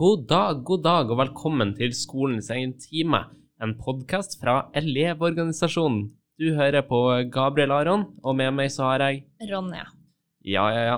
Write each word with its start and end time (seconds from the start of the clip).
God 0.00 0.22
dag, 0.30 0.62
god 0.64 0.80
dag, 0.80 1.10
og 1.12 1.18
velkommen 1.20 1.74
til 1.76 1.90
Skolens 1.92 2.46
egen 2.54 2.70
time, 2.80 3.18
en 3.60 3.74
podkast 3.76 4.38
fra 4.40 4.54
Elevorganisasjonen. 4.80 6.06
Du 6.40 6.54
hører 6.56 6.86
på 6.88 7.00
Gabriel 7.28 7.74
Aron, 7.76 8.06
og 8.24 8.38
med 8.38 8.54
meg 8.56 8.70
så 8.72 8.86
har 8.86 9.04
jeg 9.04 9.50
Ronja. 9.50 9.84
Ja, 10.40 10.64
ja, 10.72 10.86
ja. 10.86 10.94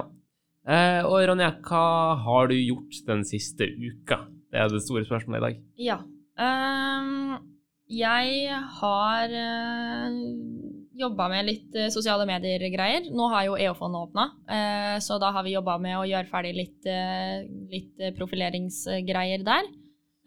Eh, 0.70 1.00
og 1.08 1.18
Ronja, 1.32 1.48
hva 1.66 1.82
har 2.28 2.52
du 2.52 2.54
gjort 2.54 3.00
den 3.08 3.26
siste 3.26 3.66
uka? 3.66 4.20
Det 4.54 4.62
er 4.62 4.70
det 4.70 4.84
store 4.86 5.02
spørsmålet 5.08 5.40
i 5.40 5.46
dag. 5.48 5.58
Ja. 5.88 5.98
Um, 6.38 7.42
jeg 7.90 8.54
har 8.78 9.34
uh, 9.34 10.71
jobba 10.98 11.28
med 11.32 11.46
litt 11.48 11.76
eh, 11.78 11.90
sosiale 11.92 12.26
medier-greier. 12.28 13.08
Nå 13.14 13.28
har 13.32 13.46
jo 13.48 13.58
EOFON 13.60 13.96
åpna, 13.98 14.26
eh, 14.48 14.96
så 15.04 15.18
da 15.22 15.32
har 15.34 15.44
vi 15.46 15.54
jobba 15.56 15.78
med 15.82 15.98
å 15.98 16.06
gjøre 16.08 16.30
ferdig 16.30 16.54
litt, 16.56 16.88
eh, 16.88 17.44
litt 17.72 18.02
profileringsgreier 18.18 19.44
der. 19.46 19.70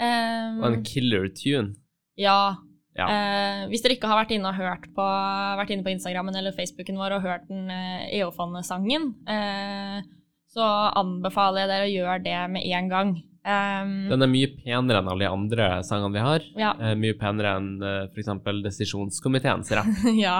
Ehm, 0.01 0.61
Og 0.63 0.71
en 0.73 0.83
killer 0.83 1.29
tune. 1.29 1.75
ja. 2.17 2.55
Ja. 2.95 3.67
Hvis 3.67 3.81
dere 3.83 3.97
ikke 3.97 4.07
har 4.07 4.21
vært 4.21 4.31
inne 4.31 4.53
på, 4.95 5.05
vært 5.59 5.71
inne 5.73 5.83
på 5.83 5.91
Instagrammen 5.91 6.33
eller 6.39 6.53
Facebooken 6.55 6.95
vår 6.95 7.17
og 7.17 7.25
hørt 7.25 7.47
den 7.49 7.67
EOFON-sangen, 7.67 9.09
eh, 9.27 9.99
så 10.47 10.63
anbefaler 10.95 11.65
jeg 11.65 11.71
dere 11.73 11.89
å 11.89 11.91
gjøre 11.91 12.23
det 12.23 12.51
med 12.53 12.63
en 12.63 12.87
gang. 12.87 13.11
Um, 13.45 14.08
Den 14.09 14.26
er 14.26 14.31
mye 14.31 14.48
penere 14.58 15.02
enn 15.02 15.09
alle 15.12 15.27
de 15.27 15.30
andre 15.30 15.67
sangene 15.85 16.15
vi 16.15 16.24
har. 16.26 16.48
ja. 16.57 16.71
Eh, 16.82 16.96
mye 16.98 17.18
penere 17.20 17.52
enn 17.60 17.76
uh, 17.84 18.07
for 18.13 18.24
f.eks. 18.24 18.63
Desisjonskomiteens 18.65 19.70
rapp. 19.77 19.91
ja. 20.26 20.40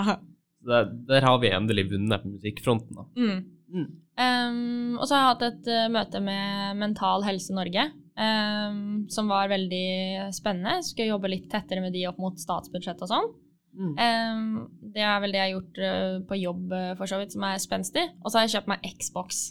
Der, 0.66 0.89
der 1.09 1.28
har 1.28 1.38
vi 1.44 1.53
endelig 1.53 1.92
vunnet 1.92 2.23
på 2.23 2.34
musikkfronten. 2.34 2.97
da. 2.97 3.06
Mm. 3.20 3.44
Mm. 3.75 3.88
Um, 4.16 4.97
og 4.97 5.06
så 5.06 5.16
har 5.16 5.22
jeg 5.22 5.31
hatt 5.34 5.45
et 5.52 5.70
uh, 5.70 5.86
møte 5.94 6.22
med 6.23 6.81
Mental 6.81 7.25
Helse 7.28 7.53
Norge, 7.53 7.89
um, 8.17 8.84
som 9.12 9.30
var 9.30 9.52
veldig 9.52 10.31
spennende. 10.34 10.80
Skulle 10.88 11.12
jobbe 11.12 11.34
litt 11.34 11.50
tettere 11.52 11.84
med 11.84 11.94
de 11.94 12.08
opp 12.09 12.22
mot 12.22 12.40
statsbudsjett 12.42 13.03
og 13.06 13.12
sånn. 13.12 13.34
Mm. 13.75 13.95
Um, 14.00 14.67
det 14.95 15.03
er 15.03 15.17
vel 15.19 15.34
det 15.36 15.42
jeg 15.42 15.50
har 15.50 15.56
gjort 15.58 15.80
uh, 15.84 16.19
på 16.30 16.38
jobb, 16.40 16.69
eh, 16.72 16.92
for 16.95 17.12
så 17.12 17.19
vidt, 17.19 17.36
som 17.36 17.44
er 17.44 17.59
spenstig. 17.62 18.06
Og 18.23 18.31
så 18.31 18.40
har 18.40 18.47
jeg 18.47 18.56
kjøpt 18.56 18.72
meg 18.72 18.88
Xbox. 19.02 19.42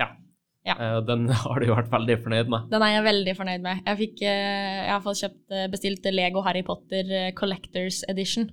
Ja. 0.00 0.10
Eh, 0.66 0.94
og 0.98 1.06
den 1.08 1.28
har 1.42 1.60
du 1.60 1.68
jo 1.68 1.76
vært 1.78 1.92
veldig 1.92 2.16
fornøyd 2.24 2.52
med. 2.52 2.68
Den 2.72 2.84
er 2.84 2.94
jeg 2.96 3.06
veldig 3.08 3.34
fornøyd 3.38 3.64
med. 3.64 3.82
Jeg, 3.86 4.00
fikk, 4.02 4.22
eh, 4.26 4.78
jeg 4.84 4.94
har 4.94 5.04
fått 5.04 5.22
kjøpt, 5.22 5.42
eh, 5.54 5.68
bestilt 5.72 6.08
Lego 6.12 6.44
Harry 6.46 6.64
Potter 6.66 7.12
eh, 7.20 7.28
Collectors 7.38 8.02
Edition, 8.10 8.48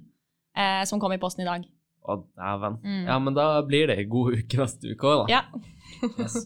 eh, 0.58 0.84
som 0.90 1.02
kom 1.02 1.16
i 1.16 1.22
posten 1.22 1.46
i 1.46 1.50
dag. 1.50 1.66
Å, 2.06 2.20
dæven. 2.38 2.80
Mm. 2.86 3.06
Ja, 3.10 3.18
men 3.22 3.38
da 3.38 3.48
blir 3.66 3.90
det 3.90 3.98
ei 4.04 4.10
god 4.10 4.38
uke 4.38 4.62
neste 4.62 4.94
uke 4.94 5.10
òg, 5.10 5.24
da. 5.26 5.40
Ja. 5.40 5.64
Yes. 6.20 6.44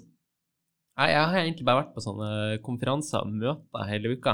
Jeg 0.99 1.15
har 1.15 1.37
egentlig 1.39 1.63
bare 1.67 1.85
vært 1.85 1.93
på 1.95 2.03
sånne 2.03 2.57
konferanser 2.63 3.23
og 3.23 3.31
møter 3.31 3.87
hele 3.87 4.11
uka. 4.17 4.33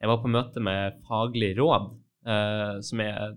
Jeg 0.00 0.08
var 0.08 0.20
på 0.22 0.30
møte 0.30 0.62
med 0.62 1.00
Faglig 1.08 1.50
råd, 1.58 1.90
eh, 2.30 2.76
som 2.86 3.02
er 3.02 3.34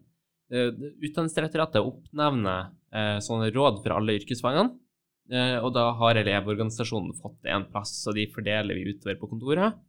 eh, 0.53 0.69
Utdanningsdirektoratet 1.03 1.81
oppnevner 1.81 2.69
eh, 2.93 3.17
sånne 3.25 3.49
råd 3.55 3.81
for 3.81 3.95
alle 3.97 4.15
yrkesfagene. 4.19 4.77
Eh, 5.31 5.57
og 5.63 5.71
da 5.75 5.87
har 5.99 6.19
Elevorganisasjonen 6.19 7.15
fått 7.21 7.47
en 7.51 7.65
plass, 7.71 7.95
og 8.09 8.17
de 8.17 8.27
fordeler 8.33 8.75
vi 8.75 8.91
utover 8.91 9.19
på 9.21 9.29
kontoret. 9.31 9.79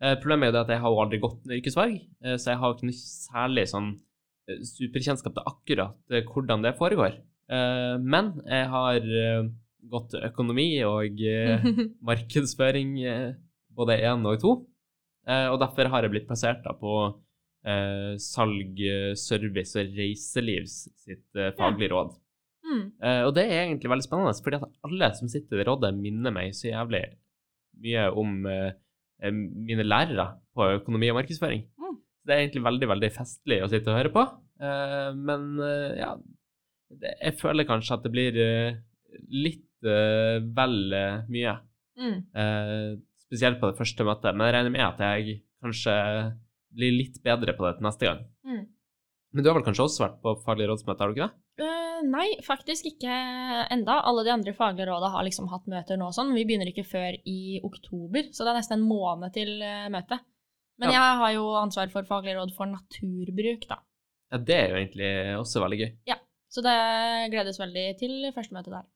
Eh, 0.00 0.14
problemet 0.22 0.48
er 0.48 0.54
jo 0.54 0.62
at 0.62 0.72
jeg 0.72 0.82
har 0.84 0.94
jo 0.94 1.00
aldri 1.02 1.20
gått 1.22 1.40
med 1.44 1.58
yrkesfag, 1.58 1.96
eh, 2.24 2.36
så 2.40 2.52
jeg 2.52 2.60
har 2.62 2.74
ikke 2.74 2.88
noe 2.88 3.00
særlig 3.02 3.66
sånn 3.72 3.96
superkjennskap 4.48 5.34
til 5.36 5.48
akkurat 5.50 6.14
hvordan 6.32 6.62
det 6.64 6.70
foregår. 6.78 7.18
Men 8.00 8.30
jeg 8.48 8.68
har 8.72 9.08
gått 9.92 10.14
økonomi 10.16 10.70
og 10.88 11.20
markedsføring 12.08 12.94
både 13.76 13.98
én 14.08 14.24
og 14.24 14.38
to. 14.40 14.54
Og 15.28 15.58
derfor 15.60 15.92
har 15.92 16.06
jeg 16.06 16.14
blitt 16.14 16.30
plassert 16.30 16.64
da 16.64 16.72
på 16.80 16.94
salg, 18.24 18.80
service 19.20 19.76
og 19.76 20.00
reiselivs 20.00 20.78
sitt 21.04 21.44
faglige 21.60 21.92
råd. 21.92 22.16
Mm. 22.68 22.82
Eh, 23.00 23.22
og 23.24 23.32
det 23.36 23.46
er 23.46 23.62
egentlig 23.62 23.90
veldig 23.92 24.04
spennende, 24.04 24.34
fordi 24.44 24.58
at 24.60 24.66
alle 24.86 25.08
som 25.16 25.30
sitter 25.32 25.56
i 25.56 25.62
det 25.62 25.68
rådet, 25.68 25.92
minner 25.96 26.34
meg 26.34 26.56
så 26.56 26.68
jævlig 26.68 27.04
mye 27.82 28.08
om 28.20 28.34
eh, 28.50 29.32
mine 29.32 29.86
lærere 29.86 30.28
på 30.56 30.66
økonomi 30.78 31.10
og 31.12 31.20
markedsføring. 31.20 31.64
Mm. 31.80 31.96
Det 32.26 32.34
er 32.34 32.42
egentlig 32.42 32.66
veldig, 32.66 32.90
veldig 32.92 33.10
festlig 33.14 33.62
å 33.64 33.70
sitte 33.72 33.92
og 33.92 33.98
høre 33.98 34.12
på. 34.14 34.24
Uh, 34.58 35.14
men 35.14 35.54
ja, 35.96 36.10
det, 36.90 37.14
jeg 37.22 37.36
føler 37.38 37.66
kanskje 37.66 37.94
at 37.94 38.04
det 38.04 38.12
blir 38.12 38.38
litt 39.32 39.64
vel 39.80 40.76
mye. 41.30 41.54
Mm. 41.98 42.18
Spesielt 43.22 43.60
på 43.62 43.70
det 43.70 43.78
første 43.78 44.06
møtet. 44.06 44.34
Men 44.34 44.48
jeg 44.48 44.56
regner 44.56 44.74
med 44.74 44.84
at 44.84 45.02
jeg 45.06 45.38
kanskje 45.62 45.94
blir 46.74 46.96
litt 46.98 47.20
bedre 47.24 47.54
på 47.56 47.66
det 47.68 47.86
neste 47.86 48.10
gang. 48.10 48.24
Mm. 48.44 48.64
Men 49.32 49.44
du 49.44 49.50
har 49.50 49.56
vel 49.58 49.66
kanskje 49.66 49.86
også 49.86 50.04
vært 50.04 50.18
på 50.24 50.34
faglig 50.44 50.68
rådsmøte, 50.70 51.00
har 51.00 51.10
du 51.10 51.16
ikke 51.16 51.28
det? 51.30 51.42
Eh, 51.98 52.06
nei, 52.06 52.26
faktisk 52.46 52.86
ikke 52.90 53.12
enda. 53.74 53.98
Alle 54.06 54.24
de 54.26 54.32
andre 54.34 54.54
faglige 54.56 54.86
råda 54.88 55.10
har 55.14 55.26
liksom 55.26 55.48
hatt 55.52 55.66
møter 55.70 55.98
nå 55.98 56.08
og 56.10 56.16
sånn. 56.16 56.34
Vi 56.36 56.44
begynner 56.48 56.70
ikke 56.70 56.86
før 56.86 57.18
i 57.28 57.58
oktober, 57.66 58.30
så 58.32 58.44
det 58.46 58.52
er 58.54 58.60
nesten 58.60 58.78
en 58.78 58.88
måned 58.88 59.34
til 59.34 59.56
uh, 59.62 59.88
møtet. 59.92 60.22
Men 60.78 60.92
Ja. 60.92 61.00
jeg 61.00 61.18
har 61.22 61.32
jo 61.34 61.44
ansvar 61.58 61.90
for 61.90 62.06
faglig 62.06 62.36
råd 62.38 62.54
for 62.54 62.70
naturbruk, 62.70 63.66
da. 63.68 63.80
Ja, 64.30 64.38
det 64.38 64.54
er 64.54 64.68
jo 64.70 64.78
egentlig 64.78 65.10
også 65.40 65.62
veldig 65.64 65.78
gøy. 65.80 65.90
Ja, 66.06 66.18
Så 66.48 66.62
det 66.64 66.76
gledes 67.32 67.58
veldig 67.60 67.98
til 68.00 68.32
første 68.32 68.54
møte 68.56 68.70
der. 68.72 68.86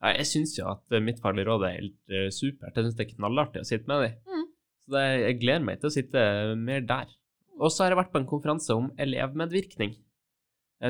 Ja, 0.00 0.12
jeg 0.16 0.26
syns 0.30 0.54
jo 0.56 0.68
at 0.70 0.92
eh, 0.92 1.00
mitt 1.04 1.18
faglige 1.20 1.44
råd 1.48 1.64
er 1.66 1.74
helt 1.80 2.12
uh, 2.12 2.28
supert. 2.32 2.72
Jeg 2.76 2.84
syns 2.86 2.96
det 2.96 3.04
er 3.06 3.14
knallartig 3.16 3.60
å 3.60 3.68
sitte 3.68 3.88
med 3.90 4.04
dem. 4.06 4.16
Mm. 4.30 4.46
Så 4.86 4.94
det, 4.94 5.04
jeg 5.24 5.38
gleder 5.42 5.64
meg 5.66 5.80
til 5.80 5.90
å 5.90 5.92
sitte 5.96 6.22
mer 6.56 6.80
der. 6.88 7.12
Og 7.58 7.72
så 7.72 7.84
har 7.84 7.92
jeg 7.92 7.98
vært 8.00 8.12
på 8.14 8.20
en 8.22 8.28
konferanse 8.28 8.76
om 8.76 8.90
elevmedvirkning, 9.00 9.92
eh, 9.96 10.05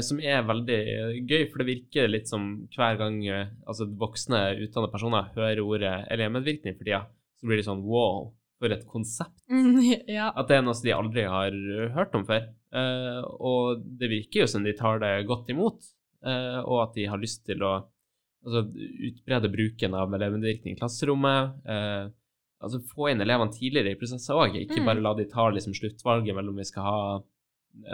som 0.02 0.18
er 0.18 0.42
veldig 0.46 0.78
eh, 0.92 1.18
gøy, 1.22 1.44
for 1.50 1.62
det 1.62 1.68
virker 1.68 2.08
litt 2.10 2.30
som 2.30 2.48
hver 2.74 2.98
gang 2.98 3.20
eh, 3.30 3.52
altså 3.66 3.86
voksne, 3.86 4.40
utdannede 4.64 4.92
personer 4.92 5.28
hører 5.36 5.62
ordet 5.62 5.94
elevmedvirkning 6.10 6.74
for 6.74 6.88
tida, 6.88 7.04
så 7.38 7.46
blir 7.46 7.60
det 7.60 7.68
sånn 7.68 7.84
wow, 7.86 8.32
for 8.58 8.72
et 8.74 8.86
konsept. 8.90 9.36
ja. 10.18 10.32
At 10.32 10.48
det 10.50 10.58
er 10.58 10.64
noe 10.66 10.74
som 10.74 10.88
de 10.88 10.96
aldri 10.96 11.26
har 11.30 11.54
eh, 11.54 11.90
hørt 11.94 12.16
om 12.18 12.26
før. 12.26 12.48
Eh, 12.76 13.20
og 13.38 13.84
det 14.00 14.10
virker 14.10 14.42
jo 14.42 14.50
som 14.50 14.66
de 14.66 14.74
tar 14.76 14.98
det 15.04 15.12
godt 15.28 15.52
imot, 15.54 15.86
eh, 16.26 16.58
og 16.64 16.88
at 16.88 16.98
de 16.98 17.06
har 17.12 17.22
lyst 17.22 17.44
til 17.46 17.62
å 17.62 17.76
altså, 18.46 18.64
utbrede 19.10 19.52
bruken 19.54 19.94
av 19.94 20.14
elevmedvirkning 20.18 20.74
i 20.74 20.80
klasserommet. 20.80 21.62
Eh, 21.62 22.10
altså 22.64 22.82
få 22.90 23.12
inn 23.12 23.22
elevene 23.22 23.54
tidligere 23.54 23.94
i 23.94 24.00
prosesser 24.00 24.34
òg, 24.34 24.58
ikke 24.64 24.80
Mm. 24.80 24.86
bare 24.88 25.02
la 25.04 25.14
de 25.14 25.30
ta 25.30 25.46
liksom, 25.52 25.76
sluttvalget 25.76 26.34
mellom 26.34 26.56
vi 26.56 26.64
skal 26.66 26.82
ha 26.82 27.00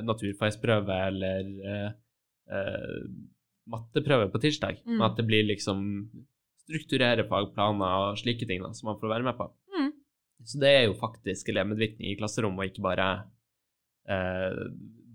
naturfagsprøve 0.06 0.96
eller 1.08 1.48
eh, 1.72 1.88
eh, 2.52 3.00
matteprøve 3.72 4.30
på 4.32 4.40
tirsdag, 4.42 4.80
Mm. 4.84 4.96
men 4.98 5.06
at 5.10 5.16
det 5.16 5.26
blir 5.26 5.44
liksom 5.46 5.82
strukturere 6.62 7.24
fagplaner 7.28 8.10
og 8.10 8.18
slike 8.18 8.46
ting 8.46 8.62
da, 8.62 8.72
som 8.74 8.90
man 8.90 8.98
får 9.00 9.08
være 9.16 9.26
med 9.26 9.36
på. 9.38 9.46
Mm. 9.76 9.92
Så 10.44 10.58
det 10.62 10.70
er 10.70 10.84
jo 10.86 10.94
faktisk 10.98 11.48
elevmedvirkning 11.52 12.10
i 12.10 12.16
klasserommet, 12.18 12.58
og 12.58 12.70
ikke 12.70 12.82
bare 12.86 13.08
eh, 14.08 14.62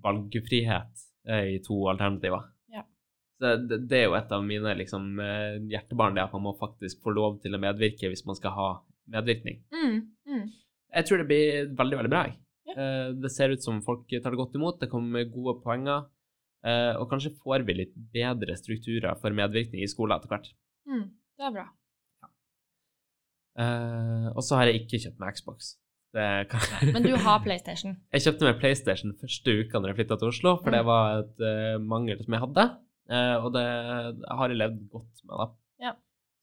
valgfrihet 0.04 1.04
eh, 1.28 1.56
i 1.56 1.60
to 1.66 1.80
alternativer. 1.92 2.46
Ja. 2.74 2.84
Så 3.40 3.56
det, 3.68 3.82
det 3.90 4.00
er 4.02 4.06
jo 4.08 4.16
et 4.20 4.32
av 4.32 4.46
mine 4.46 4.76
liksom, 4.80 5.20
eh, 5.20 5.58
hjertebarn, 5.74 6.16
det 6.16 6.24
at 6.28 6.36
man 6.38 6.46
må 6.48 6.56
faktisk 6.60 7.02
få 7.04 7.16
lov 7.16 7.42
til 7.44 7.56
å 7.56 7.62
medvirke 7.62 8.12
hvis 8.12 8.26
man 8.28 8.40
skal 8.40 8.56
ha 8.56 8.70
medvirkning. 9.12 9.62
Mm. 9.74 9.98
Mm. 10.28 10.46
Jeg 10.96 11.06
tror 11.08 11.18
det 11.24 11.28
blir 11.30 11.72
veldig, 11.78 11.98
veldig 12.02 12.12
bra. 12.14 12.24
jeg. 12.30 12.38
Ja. 12.68 12.76
Eh, 12.76 13.10
det 13.24 13.32
ser 13.32 13.54
ut 13.56 13.64
som 13.64 13.82
folk 13.86 14.08
tar 14.12 14.32
det 14.34 14.40
godt 14.42 14.56
imot, 14.60 14.80
det 14.82 14.90
kommer 14.92 15.20
med 15.22 15.32
gode 15.34 15.58
poenger, 15.64 16.06
eh, 16.68 16.94
og 17.00 17.10
kanskje 17.12 17.32
får 17.44 17.64
vi 17.68 17.74
litt 17.82 17.94
bedre 18.14 18.58
strukturer 18.60 19.16
for 19.22 19.32
medvirkning 19.36 19.84
i 19.86 19.88
skolen 19.92 20.18
etter 20.18 20.32
hvert. 20.34 20.50
Mm. 20.88 21.06
Det 21.38 21.46
er 21.48 21.54
bra. 21.56 21.68
Ja. 22.24 22.30
og 24.36 24.44
så 24.46 24.58
har 24.60 24.70
jeg 24.70 24.84
ikke 24.84 25.00
kjøpt 25.02 25.20
meg 25.22 25.38
Xbox. 25.38 25.76
Det 26.14 26.26
kan... 26.52 26.62
Men 26.96 27.04
du 27.04 27.16
har 27.20 27.40
PlayStation. 27.44 27.98
Jeg 28.16 28.24
kjøpte 28.26 28.46
meg 28.48 28.60
PlayStation 28.62 29.14
første 29.22 29.54
uka 29.64 29.80
når 29.82 29.92
jeg 29.92 29.98
flytta 30.02 30.18
til 30.22 30.30
Oslo, 30.32 30.54
for 30.64 30.72
det 30.74 30.82
Mm. 30.84 30.88
var 30.92 31.20
et 31.24 31.42
eh, 31.52 31.78
mangel 31.84 32.22
som 32.24 32.34
jeg 32.38 32.44
hadde, 32.46 32.66
eh, 33.12 33.36
og 33.44 33.50
det 33.58 33.66
har 34.30 34.50
jeg 34.54 34.58
levd 34.62 34.80
godt 34.94 35.24
med, 35.26 35.36
da. 35.42 35.48
Ja. 35.88 35.92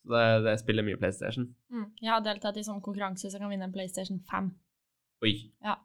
Så 0.05 0.13
det, 0.13 0.27
det 0.45 0.55
spiller 0.61 0.85
mye 0.87 0.99
PlayStation. 1.01 1.47
Mm. 1.73 1.87
Jeg 2.03 2.11
har 2.13 2.21
deltatt 2.27 2.59
i 2.61 2.65
sånn 2.67 2.83
konkurranse 2.85 3.29
så 3.31 3.37
jeg 3.39 3.43
kan 3.45 3.51
vinne 3.55 3.65
en 3.71 3.73
PlayStation 3.75 4.21
5. 4.31 4.51
Oi. 5.25 5.35
Ja. 5.65 5.79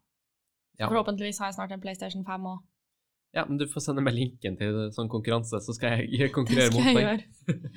Ja. 0.79 0.87
Forhåpentligvis 0.87 1.39
har 1.41 1.51
jeg 1.51 1.57
snart 1.59 1.73
en 1.75 1.81
PlayStation 1.83 2.25
5 2.25 2.45
òg. 2.53 2.59
Ja, 3.35 3.43
men 3.45 3.59
du 3.59 3.67
får 3.69 3.83
sende 3.85 4.01
meg 4.01 4.15
linken 4.17 4.55
til 4.57 4.87
sånn 4.95 5.09
konkurranse, 5.11 5.59
så 5.61 5.75
skal 5.75 5.99
jeg 6.07 6.31
konkurrere 6.37 6.71
mot 6.73 6.87
deg. 6.97 7.27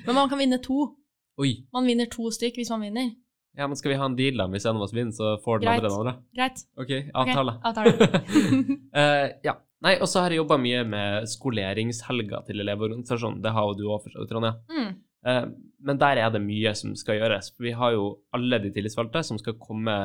Men 0.07 0.17
man 0.17 0.31
kan 0.31 0.41
vinne 0.41 0.61
to. 0.63 0.87
Oi. 1.43 1.51
Man 1.73 1.89
vinner 1.89 2.09
to 2.13 2.29
stykk 2.33 2.61
hvis 2.61 2.71
man 2.73 2.85
vinner. 2.87 3.11
Ja, 3.57 3.67
men 3.69 3.77
skal 3.77 3.93
vi 3.93 3.99
ha 4.01 4.07
en 4.09 4.15
deal, 4.17 4.39
da? 4.39 4.47
Hvis 4.49 4.65
en 4.65 4.79
av 4.79 4.85
oss 4.85 4.93
vinner, 4.95 5.13
så 5.13 5.35
får 5.43 5.61
den 5.61 5.67
Greit. 5.67 5.83
andre 5.83 5.89
den 5.89 5.99
andre? 5.99 6.13
Greit. 6.33 6.63
OK, 6.81 6.93
avtale. 7.21 7.53
Okay, 7.59 7.69
avtale. 7.69 8.71
uh, 8.97 9.27
ja. 9.47 9.53
Nei, 9.83 9.97
og 9.99 10.07
så 10.07 10.23
har 10.23 10.31
jeg 10.31 10.39
jobba 10.39 10.57
mye 10.63 10.81
med 10.87 11.27
skoleringshelga 11.29 12.39
til 12.47 12.63
Elevorganisasjonen. 12.63 13.41
Det 13.43 13.51
har 13.53 13.67
jo 13.67 13.75
du 13.77 13.83
òg, 13.91 14.05
for 14.05 14.15
så 14.15 14.25
Ronja. 14.31 14.55
mm. 14.71 14.93
Uh, 15.23 15.45
men 15.83 15.99
der 15.99 16.19
er 16.19 16.31
det 16.33 16.41
mye 16.43 16.71
som 16.75 16.95
skal 16.99 17.19
gjøres. 17.19 17.53
Vi 17.59 17.71
har 17.75 17.93
jo 17.95 18.07
alle 18.35 18.57
de 18.63 18.71
tillitsvalgte 18.75 19.21
som 19.27 19.37
skal 19.39 19.55
komme 19.59 19.95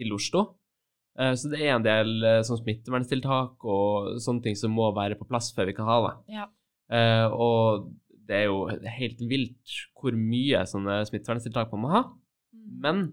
til 0.00 0.12
Oslo. 0.16 0.42
Eh, 1.20 1.34
så 1.38 1.50
det 1.52 1.60
er 1.62 1.74
en 1.76 1.84
del 1.84 2.14
eh, 2.26 2.40
sånn 2.46 2.60
smitteverntiltak 2.62 3.66
og 3.70 4.14
sånne 4.22 4.46
ting 4.46 4.58
som 4.58 4.74
må 4.74 4.90
være 4.96 5.18
på 5.18 5.28
plass 5.28 5.52
før 5.54 5.70
vi 5.70 5.76
kan 5.76 5.88
ha 5.88 5.98
det. 6.06 6.14
Ja. 6.38 6.48
Eh, 6.94 7.26
og 7.30 7.90
det 8.24 8.40
er 8.40 8.48
jo 8.48 8.64
helt 8.70 9.20
vilt 9.28 9.76
hvor 10.00 10.16
mye 10.16 10.64
sånne 10.68 11.02
smitteverntiltak 11.08 11.74
man 11.74 11.84
må 11.84 11.92
ha. 11.92 12.02
Mm. 12.54 12.72
Men 12.84 13.04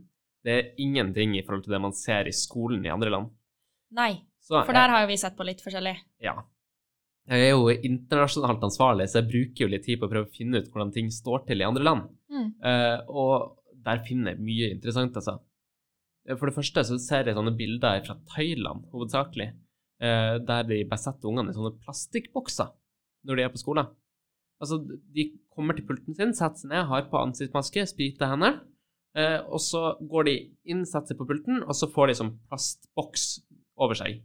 det 0.45 0.55
er 0.55 0.71
ingenting 0.81 1.35
i 1.37 1.43
forhold 1.45 1.67
til 1.67 1.75
det 1.75 1.83
man 1.83 1.95
ser 1.97 2.29
i 2.29 2.35
skolen 2.35 2.85
i 2.87 2.93
andre 2.93 3.13
land. 3.13 3.29
Nei, 3.93 4.13
Så 4.41 4.63
for 4.63 4.73
der 4.73 4.89
har 4.89 5.03
jo 5.03 5.11
vi 5.11 5.19
sett 5.19 5.37
på 5.37 5.45
litt 5.45 5.61
forskjellig. 5.61 5.97
Ja. 6.23 6.39
Jeg 7.29 7.51
er 7.51 7.51
jo 7.53 7.69
internasjonalt 7.69 8.63
ansvarlig, 8.65 9.05
så 9.11 9.19
jeg 9.19 9.29
bruker 9.29 9.65
jo 9.65 9.71
litt 9.71 9.85
tid 9.85 9.99
på 10.01 10.07
å 10.07 10.11
prøve 10.11 10.27
å 10.27 10.33
finne 10.33 10.59
ut 10.59 10.71
hvordan 10.71 10.93
ting 10.95 11.11
står 11.13 11.43
til 11.47 11.61
i 11.61 11.67
andre 11.67 11.83
land. 11.85 12.07
Mm. 12.33 12.47
Uh, 12.63 12.97
og 13.11 13.75
der 13.85 14.01
finner 14.07 14.33
jeg 14.33 14.45
mye 14.47 14.71
interessant, 14.73 15.19
altså. 15.19 15.37
Eh, 16.27 16.37
For 16.37 16.49
det 16.49 16.57
første 16.57 16.83
så 16.87 16.99
ser 17.01 17.27
jeg 17.29 17.37
sånne 17.37 17.55
bilder 17.57 18.03
fra 18.05 18.17
Thailand, 18.33 18.85
hovedsakelig, 18.93 19.51
eh, 20.01 20.35
der 20.47 20.67
de 20.69 20.83
bare 20.89 21.01
setter 21.01 21.31
ungene 21.31 21.53
i 21.53 21.57
sånne 21.57 21.77
plastikkbokser 21.81 22.71
når 23.27 23.37
de 23.37 23.45
er 23.45 23.53
på 23.53 23.61
skolen. 23.61 23.89
Altså, 24.61 24.77
de 24.85 25.27
kommer 25.49 25.77
til 25.77 25.87
pulten 25.89 26.17
sin, 26.17 26.35
setter 26.37 26.61
seg 26.61 26.69
ned, 26.69 26.85
har 26.89 27.07
på 27.09 27.21
ansiktsmaske, 27.21 27.85
spriter 27.89 28.29
hendene, 28.29 28.61
eh, 29.17 29.39
og 29.41 29.61
så 29.61 29.95
går 29.99 30.27
de 30.29 30.35
inn, 30.69 30.83
setter 30.85 31.13
seg 31.13 31.21
på 31.21 31.29
pulten, 31.29 31.63
og 31.65 31.73
så 31.77 31.89
får 31.89 32.11
de 32.11 32.17
sånn 32.19 32.35
plastboks 32.49 33.25
over 33.81 33.97
seg. 33.97 34.21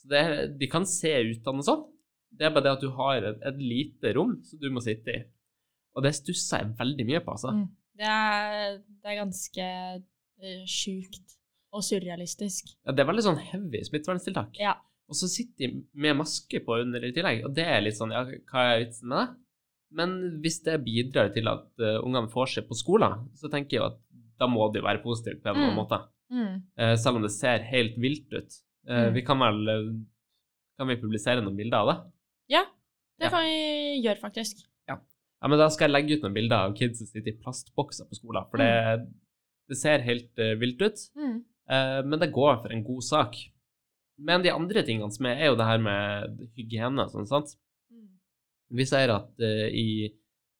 Så 0.00 0.10
det, 0.10 0.24
de 0.58 0.70
kan 0.70 0.86
se 0.90 1.12
utdannet 1.30 1.68
sånn. 1.68 1.86
Det 2.36 2.48
er 2.48 2.52
bare 2.52 2.66
det 2.66 2.74
at 2.74 2.82
du 2.82 2.90
har 2.98 3.22
et, 3.24 3.38
et 3.46 3.58
lite 3.62 4.12
rom 4.18 4.34
som 4.44 4.60
du 4.60 4.68
må 4.74 4.82
sitte 4.84 5.14
i. 5.14 5.22
Og 5.96 6.04
det 6.04 6.12
stusser 6.18 6.60
jeg 6.60 6.74
veldig 6.80 7.06
mye 7.08 7.22
på, 7.24 7.36
altså. 7.38 7.54
Mm. 7.54 7.68
Det, 7.96 8.10
er, 8.12 8.74
det 9.00 9.12
er 9.12 9.20
ganske 9.22 9.68
sjukt 10.68 11.36
og 11.72 11.82
surrealistisk. 11.84 12.70
Ja, 12.86 12.92
det 12.92 13.02
er 13.04 13.08
veldig 13.10 13.24
sånn 13.26 13.40
heavy 13.42 13.80
smitteverntiltak. 13.84 14.56
Ja. 14.60 14.76
Og 15.08 15.14
så 15.18 15.28
sitter 15.30 15.68
de 15.70 15.82
med 15.94 16.16
maske 16.18 16.60
på 16.64 16.80
under 16.82 17.04
i 17.04 17.12
tillegg, 17.14 17.44
og 17.46 17.54
det 17.54 17.64
er 17.66 17.80
litt 17.84 17.94
sånn, 17.98 18.10
ja, 18.14 18.24
hva 18.50 18.64
er 18.72 18.80
vitsen 18.84 19.08
med 19.12 19.20
det? 19.22 19.36
Men 19.96 20.14
hvis 20.42 20.58
det 20.66 20.80
bidrar 20.82 21.30
til 21.34 21.46
at 21.48 21.66
uh, 21.78 22.00
ungene 22.02 22.28
får 22.32 22.46
seg 22.56 22.66
på 22.68 22.74
skolen, 22.74 23.28
så 23.38 23.48
tenker 23.52 23.76
jeg 23.76 23.80
jo 23.82 23.86
at 23.92 24.00
da 24.40 24.48
må 24.50 24.66
det 24.72 24.80
jo 24.82 24.86
være 24.88 25.02
positivt 25.04 25.42
på 25.44 25.52
en 25.52 25.60
Mm. 25.70 25.76
måte. 25.78 26.00
Mm. 26.32 26.56
Uh, 26.76 26.96
selv 26.98 27.16
om 27.16 27.22
det 27.22 27.30
ser 27.30 27.62
helt 27.70 27.96
vilt 28.02 28.32
ut. 28.34 28.50
Uh, 28.88 29.06
Mm. 29.08 29.14
Vi 29.14 29.22
kan 29.26 29.38
vel 29.38 29.68
eh, 29.68 29.94
Kan 30.78 30.88
vi 30.88 30.96
publisere 31.00 31.40
noen 31.42 31.56
bilder 31.56 31.78
av 31.78 31.86
det? 31.88 31.96
Ja, 32.52 32.64
det 33.18 33.24
Ja. 33.26 33.30
kan 33.30 33.44
vi 33.44 34.02
gjøre, 34.04 34.20
faktisk. 34.20 34.58
Ja, 34.88 34.98
ja. 35.42 35.48
men 35.48 35.58
da 35.58 35.68
skal 35.70 35.88
jeg 35.90 35.94
legge 35.94 36.18
ut 36.18 36.22
noen 36.26 36.34
bilder 36.34 36.56
av 36.66 36.74
kids 36.76 36.98
som 36.98 37.06
sitter 37.06 37.32
i 37.32 37.38
plastbokser 37.40 38.04
på 38.10 38.14
skolen, 38.18 38.44
for 38.50 38.58
det, 38.58 39.06
det 39.70 39.78
ser 39.80 40.04
helt 40.06 40.32
uh, 40.40 40.54
vilt 40.60 40.82
ut. 40.82 41.04
Mm. 41.18 41.36
uh, 41.70 42.00
men 42.06 42.20
det 42.22 42.32
går 42.34 42.60
for 42.62 42.74
en 42.74 42.84
god 42.86 43.06
sak. 43.06 43.38
Men 44.16 44.44
de 44.44 44.52
andre 44.52 44.84
tingene 44.86 45.12
som 45.12 45.28
er, 45.28 45.40
er 45.42 45.50
jo 45.50 45.58
det 45.60 45.68
her 45.68 45.82
med 45.82 46.44
hygiene 46.56 47.04
og 47.04 47.12
sånn, 47.12 47.28
sant. 47.28 47.56
Mm. 47.92 48.06
Vi 48.78 48.86
ser 48.88 49.12
at 49.16 49.32
uh, 49.42 49.66
i 49.70 50.12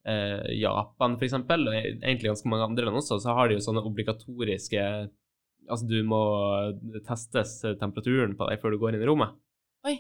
Japan, 0.07 1.17
for 1.19 1.27
eksempel, 1.27 1.65
og 1.67 1.75
egentlig 1.75 2.29
ganske 2.29 2.47
mange 2.47 2.69
andre 2.69 2.85
land 2.87 3.01
også, 3.01 3.17
så 3.19 3.33
har 3.35 3.49
de 3.51 3.57
jo 3.57 3.63
sånne 3.65 3.83
obligatoriske 3.89 4.85
Altså, 5.67 5.83
du 5.91 5.97
må 6.07 6.21
testes 7.09 7.57
temperaturen 7.81 8.37
på 8.39 8.47
deg 8.47 8.61
før 8.63 8.71
du 8.71 8.79
går 8.79 8.95
inn 8.95 9.03
i 9.03 9.09
rommet. 9.09 9.33
Oi. 9.91 9.97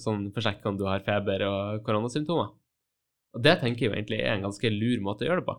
Sånn 0.00 0.30
for 0.30 0.40
å 0.40 0.44
sjekke 0.46 0.70
om 0.70 0.78
du 0.80 0.86
har 0.88 1.04
feber 1.04 1.44
og 1.44 1.82
koronasymptomer. 1.84 2.54
Og 3.36 3.44
det 3.44 3.58
tenker 3.60 3.84
jeg 3.84 3.90
jo 3.90 3.98
egentlig 3.98 4.22
er 4.22 4.32
en 4.38 4.46
ganske 4.46 4.70
lur 4.72 5.04
måte 5.04 5.26
å 5.26 5.28
gjøre 5.28 5.42
det 5.42 5.48
på. 5.50 5.58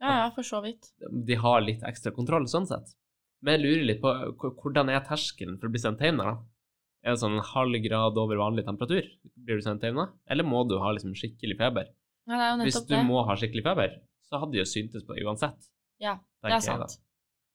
Ja, 0.00 0.14
ja, 0.22 0.28
for 0.34 0.46
så 0.46 0.60
vidt. 0.62 0.92
De 1.26 1.34
har 1.38 1.62
litt 1.64 1.82
ekstra 1.86 2.12
kontroll 2.14 2.46
sånn 2.50 2.68
sett. 2.70 2.94
Men 3.42 3.56
jeg 3.58 3.64
lurer 3.64 3.86
litt 3.86 4.00
på 4.02 4.12
hvordan 4.62 4.90
er 4.90 5.02
terskelen 5.06 5.58
for 5.58 5.68
å 5.68 5.74
bli 5.74 5.82
sendt 5.82 6.02
hjem 6.02 6.20
der, 6.22 6.34
da? 6.34 6.38
Er 7.06 7.14
det 7.14 7.22
sånn 7.22 7.36
en 7.38 7.46
halv 7.52 7.78
grad 7.84 8.18
over 8.18 8.40
vanlig 8.40 8.64
temperatur? 8.66 9.06
Blir 9.38 9.60
du 9.60 9.64
sendt 9.64 9.84
hjem 9.86 10.00
da? 10.00 10.08
Eller 10.30 10.46
må 10.46 10.64
du 10.66 10.76
ha 10.82 10.90
liksom 10.94 11.14
skikkelig 11.18 11.58
feber? 11.60 11.90
Ja, 12.28 12.34
det 12.34 12.44
er 12.44 12.50
jo 12.50 12.66
Hvis 12.68 12.80
du 12.84 12.94
det. 12.94 13.04
må 13.06 13.22
ha 13.26 13.36
skikkelig 13.38 13.64
feber, 13.64 13.94
så 14.28 14.42
hadde 14.42 14.56
de 14.56 14.60
jo 14.62 14.68
syntes 14.68 15.06
på 15.06 15.16
uansett. 15.22 15.70
Ja, 16.02 16.18
det 16.44 16.58
er 16.58 16.64
sant. 16.66 16.98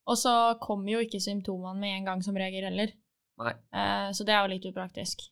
Og 0.09 0.17
så 0.19 0.33
kommer 0.63 0.95
jo 0.95 1.03
ikke 1.03 1.21
symptomene 1.23 1.79
med 1.79 1.97
en 1.99 2.07
gang 2.09 2.23
som 2.25 2.35
regel 2.39 2.65
heller. 2.67 2.91
Nei. 3.39 3.53
Eh, 3.71 4.09
så 4.15 4.25
det 4.27 4.33
er 4.35 4.43
jo 4.43 4.51
litt 4.51 4.65
upraktisk. 4.71 5.27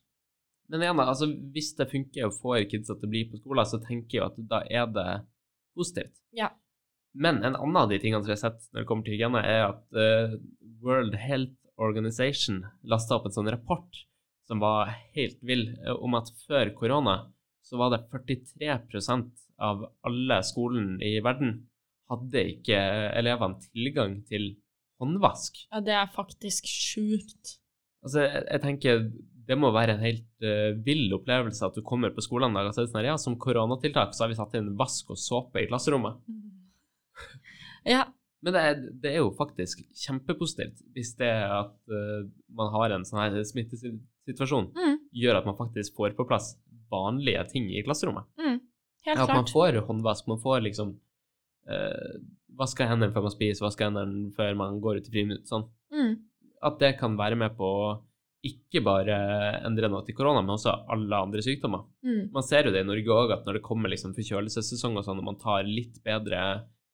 Men 0.72 0.86
igjen, 0.86 1.00
da, 1.02 1.10
altså, 1.12 1.28
hvis 1.52 1.74
det 1.76 1.90
funker 1.92 2.30
og 2.30 2.38
får 2.40 2.62
kidsa 2.72 2.96
til 2.96 3.10
å 3.10 3.12
bli 3.12 3.26
på 3.28 3.40
skolen, 3.42 3.68
så 3.68 3.82
tenker 3.84 4.16
jeg 4.16 4.22
jo 4.22 4.28
at 4.30 4.38
da 4.54 4.62
er 4.72 4.88
det 4.96 5.08
positivt. 5.76 6.14
Ja. 6.36 6.52
Men 7.14 7.42
en 7.44 7.58
annen 7.58 7.80
av 7.80 7.90
de 7.92 8.00
tingene 8.00 8.24
som 8.24 8.32
vi 8.32 8.38
har 8.38 8.44
sett 8.44 8.70
når 8.72 8.84
det 8.84 8.88
kommer 8.90 9.08
til 9.08 9.18
hygiene, 9.18 9.42
er 9.44 9.66
at 9.68 9.84
uh, 9.98 10.38
World 10.84 11.18
Health 11.20 11.58
Organization 11.82 12.62
lasta 12.88 13.18
opp 13.18 13.28
en 13.28 13.36
sånn 13.36 13.52
rapport 13.52 14.04
som 14.48 14.62
var 14.62 14.92
helt 15.16 15.40
vill, 15.48 15.70
eh, 15.80 15.96
om 15.96 16.18
at 16.18 16.32
før 16.44 16.74
korona 16.76 17.16
så 17.64 17.80
var 17.80 17.94
det 17.94 18.04
43% 18.12 19.30
av 19.62 19.86
alle 20.08 20.40
skolen 20.44 20.98
i 21.04 21.20
verden 21.24 21.54
hadde 22.12 22.44
ikke 22.56 22.78
elevene 23.16 23.62
tilgang 23.70 24.18
til 24.28 24.50
håndvask. 25.02 25.64
Ja, 25.72 25.80
det 25.86 25.96
er 25.96 26.12
faktisk 26.12 26.68
sjukt. 26.68 27.58
Altså, 28.04 28.26
jeg, 28.26 28.44
jeg 28.50 28.64
tenker 28.66 29.06
det 29.52 29.58
må 29.60 29.72
være 29.74 29.96
en 29.96 30.04
helt 30.04 30.28
uh, 30.46 30.72
vill 30.86 31.12
opplevelse 31.16 31.66
at 31.66 31.78
du 31.78 31.84
kommer 31.86 32.14
på 32.14 32.24
skolen 32.24 32.56
og 32.56 32.70
så 32.72 32.82
er 32.82 32.86
det 32.86 32.92
sånn 32.92 33.02
her, 33.02 33.10
ja, 33.14 33.18
som 33.20 33.40
koronatiltak 33.42 34.14
så 34.16 34.26
har 34.26 34.32
vi 34.32 34.38
satt 34.38 34.58
inn 34.60 34.74
vask 34.80 35.10
og 35.12 35.20
såpe 35.20 35.64
i 35.64 35.68
klasserommet. 35.70 36.22
Ja. 37.86 38.04
Men 38.42 38.54
det 38.56 38.62
er, 38.66 38.80
det 39.04 39.10
er 39.12 39.20
jo 39.22 39.28
faktisk 39.38 39.84
kjempepositivt 39.94 40.80
hvis 40.96 41.12
det 41.20 41.28
er 41.30 41.52
at 41.60 41.76
uh, 41.94 42.24
man 42.58 42.72
har 42.74 42.96
en 42.96 43.04
sånn 43.06 43.20
her 43.22 43.36
smittesituasjon, 43.46 44.72
Mm, 44.74 44.96
gjør 45.14 45.38
at 45.42 45.46
man 45.50 45.58
faktisk 45.60 45.94
får 46.00 46.16
på 46.18 46.26
plass 46.30 46.56
vanlige 46.92 47.44
ting 47.52 47.70
i 47.70 47.84
klasserommet. 47.86 48.26
mm, 48.42 48.58
helt 49.06 49.20
At 49.22 49.30
man 49.34 49.46
får 49.50 49.78
håndvask, 49.88 50.26
man 50.28 50.42
får 50.42 50.62
liksom 50.66 50.96
uh, 51.70 52.16
vaska 52.58 52.88
hendene 52.90 53.14
før 53.14 53.28
man 53.28 53.36
spiser, 53.36 53.66
vaska 53.66 53.88
hendene 53.92 54.32
før 54.38 54.58
man 54.58 54.82
går 54.82 55.02
ut 55.02 55.08
i 55.10 55.14
friminutt, 55.14 55.46
sånn. 55.50 55.68
Mm, 55.94 56.16
at 56.66 56.80
det 56.82 56.96
kan 57.00 57.18
være 57.18 57.38
med 57.38 57.56
på 57.58 57.66
å 57.86 57.92
ikke 58.46 58.82
bare 58.82 59.16
endre 59.68 59.86
noe 59.94 60.02
til 60.06 60.16
korona, 60.18 60.42
men 60.42 60.56
også 60.58 60.74
alle 60.90 61.14
andre 61.28 61.44
sykdommer. 61.46 61.86
mm, 62.02 62.32
Man 62.34 62.44
ser 62.46 62.66
jo 62.66 62.74
det 62.74 62.82
i 62.82 62.90
Norge 62.90 63.14
òg, 63.14 63.32
at 63.38 63.46
når 63.46 63.60
det 63.60 63.66
kommer 63.70 63.90
liksom 63.94 64.16
forkjølelsessesong 64.18 64.98
og 64.98 65.06
sånn, 65.06 65.22
og 65.22 65.28
man 65.30 65.38
tar 65.42 65.62
litt 65.70 66.02
bedre 66.04 66.42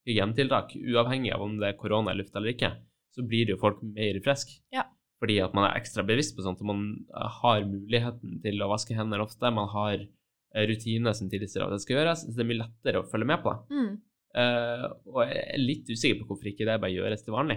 hygienetiltak, 0.08 0.76
uavhengig 0.80 1.34
av 1.36 1.44
om 1.46 1.58
det 1.60 1.72
er 1.72 1.80
korona 1.80 2.14
i 2.14 2.20
lufta 2.22 2.40
eller 2.40 2.56
ikke, 2.56 2.72
så 3.16 3.26
blir 3.28 3.52
jo 3.54 3.60
folk 3.62 3.82
mer 3.84 4.20
friske. 4.26 4.60
Ja. 4.74 4.88
Fordi 5.22 5.40
at 5.42 5.56
man 5.58 5.66
er 5.68 5.80
ekstra 5.80 6.06
bevisst 6.06 6.36
på 6.38 6.46
sånt, 6.46 6.62
og 6.62 6.70
man 6.70 6.84
har 7.42 7.66
muligheten 7.66 8.38
til 8.44 8.62
å 8.62 8.70
vaske 8.70 8.98
hendene 8.98 9.26
ofte, 9.26 9.50
man 9.54 9.70
har 9.74 9.96
eh, 9.98 10.68
rutiner 10.70 11.16
som 11.18 11.32
tilsier 11.32 11.66
at 11.66 11.74
det 11.74 11.82
skal 11.84 12.00
gjøres, 12.00 12.28
så 12.28 12.36
det 12.36 12.46
er 12.46 12.52
mye 12.52 12.62
lettere 12.62 13.02
å 13.02 13.08
følge 13.10 13.32
med 13.34 13.42
på 13.46 13.56
det. 13.56 13.80
mm. 13.80 13.96
Uh, 14.38 14.84
og 15.10 15.22
jeg 15.24 15.38
er 15.40 15.62
litt 15.64 15.88
usikker 15.90 16.20
på 16.20 16.28
hvorfor 16.30 16.50
ikke 16.52 16.66
det 16.68 16.76
bare 16.84 16.94
gjøres 16.94 17.24
til 17.26 17.34
vanlig. 17.34 17.56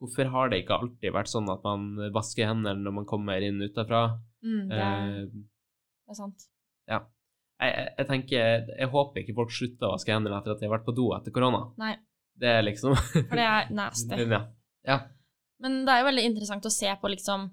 Hvorfor 0.00 0.30
har 0.32 0.48
det 0.48 0.62
ikke 0.62 0.78
alltid 0.80 1.12
vært 1.12 1.28
sånn 1.28 1.50
at 1.52 1.64
man 1.66 2.12
vasker 2.14 2.48
hendene 2.48 2.86
når 2.86 2.94
man 3.02 3.08
kommer 3.10 3.44
inn 3.44 3.60
utafra? 3.60 4.14
Mm, 4.40 4.62
det, 4.70 4.78
er, 4.78 5.10
Eh, 5.10 5.26
det 5.34 6.14
er 6.14 6.16
sant. 6.16 6.46
jeg, 6.88 7.04
jeg, 7.60 7.86
jeg 7.98 8.08
tenker 8.08 8.66
Jeg 8.72 8.90
håper 8.92 9.22
ikke 9.22 9.36
folk 9.36 9.52
slutter 9.54 9.88
å 9.88 9.94
vaske 9.94 10.14
hendene 10.14 10.38
etter 10.40 10.54
at 10.54 10.62
de 10.62 10.68
har 10.68 10.76
vært 10.78 10.88
på 10.88 10.96
do 10.96 11.10
etter 11.16 11.34
korona. 11.34 11.66
Nei, 11.80 11.94
Det 12.40 12.52
er 12.56 12.66
liksom 12.66 12.96
for 13.30 13.36
det 13.36 13.46
er 13.46 13.72
nasty. 13.76 14.20
ja. 14.36 14.42
ja. 14.88 14.98
Men 15.60 15.82
det 15.86 15.94
er 15.94 16.02
jo 16.02 16.10
veldig 16.10 16.26
interessant 16.30 16.66
å 16.66 16.72
se 16.72 16.92
på 17.00 17.12
liksom 17.12 17.50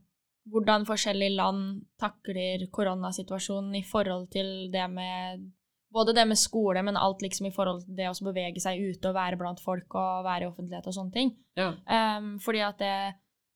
hvordan 0.47 0.87
forskjellige 0.87 1.35
land 1.35 1.81
takler 1.99 2.63
koronasituasjonen 2.71 3.75
i 3.75 3.83
forhold 3.83 4.29
til 4.31 4.71
det 4.73 4.87
med 4.91 5.47
Både 5.87 6.11
det 6.11 6.25
med 6.27 6.35
skole, 6.35 6.81
men 6.83 6.97
alt 6.99 7.21
liksom 7.23 7.45
i 7.47 7.51
forhold 7.55 7.85
til 7.85 7.95
det 7.95 8.09
å 8.09 8.25
bevege 8.25 8.59
seg 8.59 8.75
ute 8.75 9.07
og 9.07 9.15
være 9.15 9.37
blant 9.39 9.61
folk 9.63 9.95
og 9.95 10.25
være 10.25 10.43
i 10.43 10.47
offentlighet 10.49 10.89
og 10.91 10.95
sånne 10.97 11.13
ting. 11.15 11.29
ja. 11.55 11.69
Um, 11.87 12.33
fordi 12.43 12.59
at 12.65 12.81
det 12.81 12.91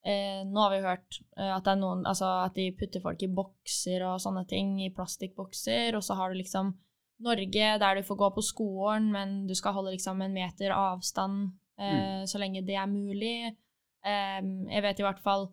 eh, 0.06 0.42
Nå 0.48 0.64
har 0.64 0.74
vi 0.74 0.82
hørt 0.86 1.20
eh, 1.38 1.52
at 1.52 1.66
det 1.66 1.74
er 1.74 1.82
noen 1.82 2.06
Altså 2.10 2.30
at 2.46 2.56
de 2.58 2.70
putter 2.78 3.04
folk 3.04 3.22
i 3.24 3.32
bokser 3.32 4.06
og 4.08 4.22
sånne 4.24 4.46
ting, 4.50 4.78
i 4.84 4.92
plastikkbokser, 4.96 5.98
og 5.98 6.06
så 6.06 6.18
har 6.20 6.32
du 6.32 6.42
liksom 6.42 6.74
Norge 7.22 7.74
der 7.78 7.98
du 8.00 8.06
får 8.06 8.18
gå 8.18 8.30
på 8.34 8.42
skolen, 8.42 9.12
men 9.14 9.42
du 9.46 9.54
skal 9.54 9.76
holde 9.76 9.94
liksom 9.94 10.22
en 10.26 10.34
meter 10.34 10.74
avstand 10.74 11.52
eh, 11.78 12.24
så 12.26 12.42
lenge 12.42 12.64
det 12.66 12.78
er 12.82 12.90
mulig. 12.90 13.52
Eh, 14.02 14.40
jeg 14.74 14.86
vet 14.88 15.02
i 15.02 15.06
hvert 15.06 15.22
fall 15.22 15.52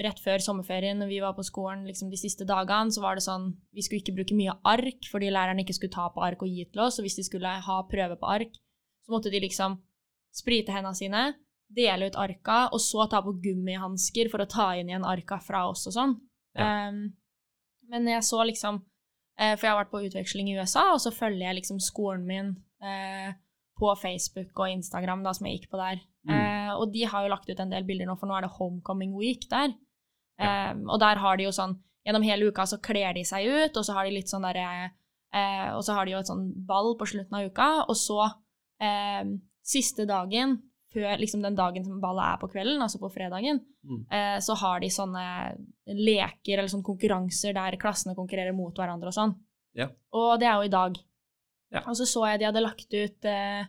rett 0.00 0.20
før 0.22 0.40
sommerferien, 0.42 0.98
når 1.00 1.10
vi 1.10 1.20
var 1.20 1.34
på 1.36 1.44
skolen 1.44 1.84
liksom 1.88 2.12
de 2.12 2.18
siste 2.20 2.46
dagene, 2.48 2.92
så 2.94 3.02
var 3.04 3.18
det 3.18 3.24
sånn 3.26 3.50
Vi 3.74 3.84
skulle 3.84 4.00
ikke 4.04 4.16
bruke 4.16 4.38
mye 4.38 4.54
ark 4.64 5.08
fordi 5.10 5.32
læreren 5.32 5.60
ikke 5.60 5.76
skulle 5.76 5.94
ta 5.94 6.08
på 6.14 6.22
ark 6.24 6.44
og 6.46 6.48
gi 6.48 6.64
til 6.70 6.84
oss, 6.86 6.98
og 6.98 7.06
hvis 7.06 7.18
de 7.18 7.26
skulle 7.26 7.52
ha 7.66 7.78
prøve 7.90 8.16
på 8.20 8.30
ark, 8.30 8.56
så 9.04 9.12
måtte 9.12 9.32
de 9.32 9.42
liksom 9.42 9.80
sprite 10.34 10.72
hendene 10.72 10.96
sine, 10.96 11.24
dele 11.70 12.10
ut 12.10 12.18
arka, 12.18 12.64
og 12.74 12.82
så 12.82 13.06
ta 13.10 13.20
på 13.22 13.36
gummihansker 13.42 14.30
for 14.32 14.42
å 14.42 14.48
ta 14.50 14.72
inn 14.78 14.90
igjen 14.90 15.06
arka 15.06 15.38
fra 15.42 15.66
oss 15.70 15.86
og 15.90 15.94
sånn. 15.94 16.16
Ehm, 16.58 17.02
men 17.90 18.08
jeg 18.10 18.24
så 18.26 18.42
liksom 18.42 18.80
uh, 18.80 19.52
For 19.54 19.62
jeg 19.62 19.70
har 19.70 19.78
vært 19.78 19.92
på 19.92 20.00
utveksling 20.02 20.48
i 20.50 20.56
USA, 20.58 20.88
og 20.94 20.98
så 21.02 21.12
følger 21.14 21.46
jeg 21.46 21.60
liksom 21.60 21.78
skolen 21.82 22.26
min 22.26 22.50
uh, 22.82 23.30
på 23.78 23.92
Facebook 24.02 24.50
og 24.58 24.72
Instagram, 24.72 25.22
da, 25.24 25.34
som 25.36 25.46
jeg 25.46 25.60
gikk 25.60 25.70
på 25.72 25.80
der, 25.80 26.02
Mm. 26.28 26.34
Uh, 26.36 26.72
og 26.76 26.90
de 26.92 27.06
har 27.08 27.24
jo 27.24 27.30
lagt 27.32 27.48
ut 27.48 27.60
en 27.62 27.70
del 27.72 27.86
bilder 27.88 28.04
nå, 28.04 28.12
for 28.20 28.28
nå 28.28 28.34
er 28.36 28.44
det 28.44 28.52
homecoming 28.58 29.14
week 29.16 29.46
der. 29.48 29.72
Ja. 30.36 30.50
Eh, 30.70 30.74
og 30.84 31.00
der 31.00 31.20
har 31.20 31.36
de 31.36 31.46
jo 31.46 31.52
sånn 31.52 31.78
Gjennom 32.00 32.24
hele 32.24 32.48
uka 32.48 32.64
så 32.64 32.78
kler 32.80 33.12
de 33.12 33.26
seg 33.28 33.44
ut, 33.44 33.74
og 33.76 33.84
så 33.84 33.92
har 33.92 34.06
de 34.06 34.14
litt 34.14 34.30
sånn 34.30 34.44
derre 34.46 34.88
Og 35.76 35.82
så 35.84 35.92
har 35.92 36.08
de 36.08 36.14
jo 36.14 36.20
et 36.22 36.30
sånn 36.30 36.46
ball 36.64 36.94
på 36.96 37.08
slutten 37.10 37.36
av 37.36 37.48
uka, 37.48 37.66
og 37.84 37.96
så 37.96 38.22
eh, 38.80 39.28
siste 39.60 40.06
dagen 40.08 40.56
før 40.92 41.18
liksom 41.20 41.42
den 41.44 41.54
dagen 41.58 41.84
som 41.86 42.00
ballet 42.02 42.24
er 42.34 42.40
på 42.42 42.48
kvelden, 42.50 42.82
altså 42.82 42.98
på 42.98 43.10
fredagen, 43.14 43.60
Mm. 43.84 44.00
eh, 44.10 44.38
så 44.42 44.56
har 44.58 44.80
de 44.80 44.88
sånne 44.90 45.24
leker 45.86 46.58
eller 46.58 46.68
sånne 46.68 46.84
konkurranser 46.84 47.54
der 47.54 47.76
klassene 47.80 48.16
konkurrerer 48.16 48.52
mot 48.54 48.74
hverandre 48.74 49.08
og 49.08 49.14
sånn. 49.14 49.34
Ja. 49.74 49.88
Og 50.12 50.38
det 50.40 50.48
er 50.50 50.56
jo 50.58 50.66
i 50.68 50.72
dag. 50.74 50.98
Ja. 51.72 51.84
Og 51.86 51.94
så 51.94 52.04
så 52.06 52.26
jeg 52.26 52.40
de 52.40 52.46
hadde 52.46 52.62
lagt 52.64 52.92
ut 52.92 53.24
eh, 53.24 53.64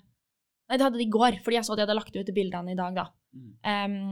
Nei, 0.72 0.78
det 0.78 0.86
hadde 0.86 0.98
de 0.98 1.04
i 1.04 1.12
går, 1.12 1.36
fordi 1.44 1.58
jeg 1.58 1.66
så 1.68 1.76
de 1.76 1.82
hadde 1.84 1.96
lagt 1.98 2.16
ut 2.16 2.30
bildene 2.34 2.72
i 2.72 2.76
dag, 2.80 2.96
da. 2.96 3.04
Mm. 3.36 3.50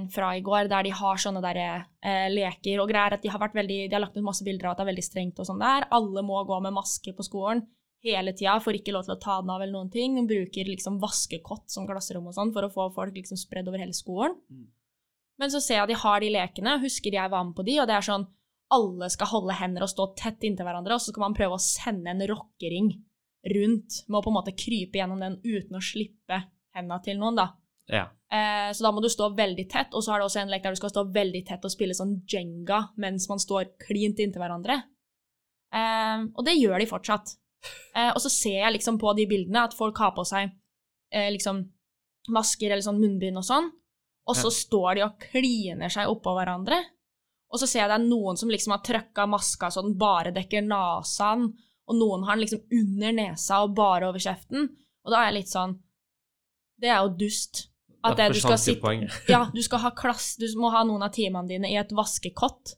Um, 0.04 0.08
fra 0.12 0.34
i 0.36 0.42
går, 0.44 0.68
der 0.68 0.84
de 0.84 0.90
har 0.92 1.16
sånne 1.16 1.40
der, 1.42 1.86
eh, 2.04 2.28
leker 2.30 2.82
og 2.84 2.90
greier. 2.90 3.14
At 3.16 3.22
de 3.24 3.30
har 3.30 3.40
veldig 3.40 3.90
De 3.90 3.96
har 3.96 4.02
lagt 4.02 4.18
ut 4.18 4.24
masse 4.24 4.44
bilder 4.44 4.68
av 4.68 4.72
at 4.72 4.78
det 4.78 4.84
er 4.88 4.92
veldig 4.92 5.04
strengt 5.08 5.40
og 5.40 5.48
sånn 5.48 5.60
der. 5.60 5.88
Alle 5.90 6.22
må 6.22 6.46
gå 6.46 6.62
med 6.62 6.74
maske 6.76 7.16
på 7.16 7.24
skolen 7.24 7.66
hele 8.06 8.34
tida, 8.34 8.58
får 8.64 8.80
ikke 8.80 8.94
lov 8.96 9.06
til 9.08 9.16
å 9.16 9.22
ta 9.22 9.40
den 9.42 9.52
av 9.54 9.62
eller 9.62 9.76
noen 9.76 9.92
ting. 9.94 10.16
De 10.16 10.26
bruker 10.30 10.70
liksom 10.70 11.00
vaskekott 11.02 11.68
som 11.72 11.88
klasserom 11.90 12.30
og 12.30 12.36
sånn 12.38 12.54
for 12.56 12.66
å 12.66 12.74
få 12.74 12.90
folk 12.96 13.18
liksom 13.18 13.40
spredd 13.40 13.68
over 13.72 13.82
hele 13.84 13.96
skolen. 13.96 14.38
Mm. 14.50 14.68
Men 15.40 15.52
så 15.54 15.62
ser 15.64 15.80
jeg 15.80 15.86
at 15.86 15.94
de 15.94 16.02
har 16.02 16.24
de 16.24 16.34
lekene, 16.36 16.80
husker 16.84 17.16
jeg 17.16 17.32
var 17.32 17.46
med 17.48 17.56
på 17.56 17.66
de, 17.68 17.78
og 17.80 17.88
det 17.90 17.96
er 17.96 18.06
sånn 18.06 18.28
alle 18.76 19.08
skal 19.10 19.32
holde 19.32 19.56
hender 19.58 19.86
og 19.86 19.92
stå 19.92 20.12
tett 20.20 20.44
inntil 20.46 20.68
hverandre, 20.68 20.96
og 20.96 21.02
så 21.02 21.14
skal 21.14 21.26
man 21.26 21.38
prøve 21.38 21.58
å 21.58 21.64
sende 21.64 22.12
en 22.12 22.26
rockering 22.30 22.92
rundt 23.56 24.04
med 24.08 24.20
å 24.20 24.24
på 24.26 24.32
en 24.32 24.36
måte 24.36 24.54
krype 24.58 25.00
gjennom 25.00 25.22
den 25.24 25.40
uten 25.46 25.80
å 25.80 25.84
slippe 25.84 26.44
henda 26.76 27.00
til 27.04 27.18
noen, 27.22 27.40
da. 27.40 27.48
Ja. 27.90 28.06
Eh, 28.30 28.70
så 28.76 28.86
da 28.86 28.92
må 28.94 29.02
du 29.02 29.10
stå 29.10 29.32
veldig 29.34 29.66
tett, 29.72 29.96
og 29.98 30.06
så 30.06 30.14
har 30.14 30.22
det 30.22 30.28
også 30.28 30.44
en 30.44 30.52
lek 30.52 30.66
der 30.66 30.76
du 30.76 30.80
skal 30.80 30.94
stå 30.94 31.08
veldig 31.16 31.42
tett 31.48 31.66
og 31.66 31.74
spille 31.74 31.98
sånn 31.98 32.20
jenga 32.30 32.84
mens 33.02 33.26
man 33.32 33.42
står 33.42 33.72
klint 33.82 34.22
inntil 34.22 34.44
hverandre. 34.44 34.84
Eh, 35.74 36.28
og 36.30 36.46
det 36.46 36.60
gjør 36.60 36.78
de 36.84 36.90
fortsatt. 36.90 37.34
Eh, 37.96 38.12
og 38.14 38.22
så 38.24 38.30
ser 38.32 38.60
jeg 38.62 38.74
liksom 38.78 39.00
på 39.02 39.12
de 39.18 39.26
bildene 39.30 39.66
at 39.68 39.74
folk 39.76 39.98
har 40.00 40.14
på 40.16 40.24
seg 40.28 40.52
eh, 41.12 41.30
liksom 41.34 41.64
masker 42.30 42.72
eller 42.72 42.86
sånn 42.86 43.00
munnbind 43.02 43.40
og 43.42 43.46
sånn, 43.48 43.72
og 44.30 44.36
så 44.38 44.48
Ja. 44.52 44.56
står 44.60 44.96
de 44.96 45.04
og 45.08 45.20
kliner 45.32 45.90
seg 45.90 46.08
oppå 46.12 46.36
hverandre. 46.38 46.78
Og 47.50 47.58
så 47.60 47.66
ser 47.68 47.80
jeg 47.82 47.90
det 47.90 47.98
er 47.98 48.06
noen 48.10 48.38
som 48.38 48.50
liksom 48.50 48.72
har 48.76 48.84
trøkka 48.86 49.26
maska 49.28 49.72
så 49.74 49.82
den 49.82 49.98
bare 49.98 50.32
dekker 50.32 50.62
nesen, 50.62 51.48
og 51.90 51.96
noen 51.98 52.24
har 52.28 52.36
den 52.38 52.46
liksom 52.46 52.62
under 52.72 53.12
nesa 53.18 53.64
og 53.66 53.74
bare 53.76 54.06
over 54.12 54.20
kjeften. 54.22 54.70
Og 55.04 55.12
da 55.12 55.24
er 55.24 55.32
jeg 55.32 55.40
litt 55.42 55.54
sånn 55.54 55.80
Det 56.80 56.88
er 56.88 57.02
jo 57.04 57.10
dust. 57.18 57.66
At 58.04 58.16
det 58.16 58.30
du 58.32 58.40
skal 58.40 58.58
sitte 58.58 59.10
ja, 59.28 59.50
du 59.52 59.62
skal 59.62 59.80
ha 59.80 59.90
klass, 59.92 60.38
du 60.40 60.46
må 60.56 60.70
ha 60.72 60.86
noen 60.88 61.04
av 61.04 61.12
timene 61.12 61.50
dine 61.50 61.68
i 61.68 61.76
et 61.76 61.90
vaskekott 61.92 62.76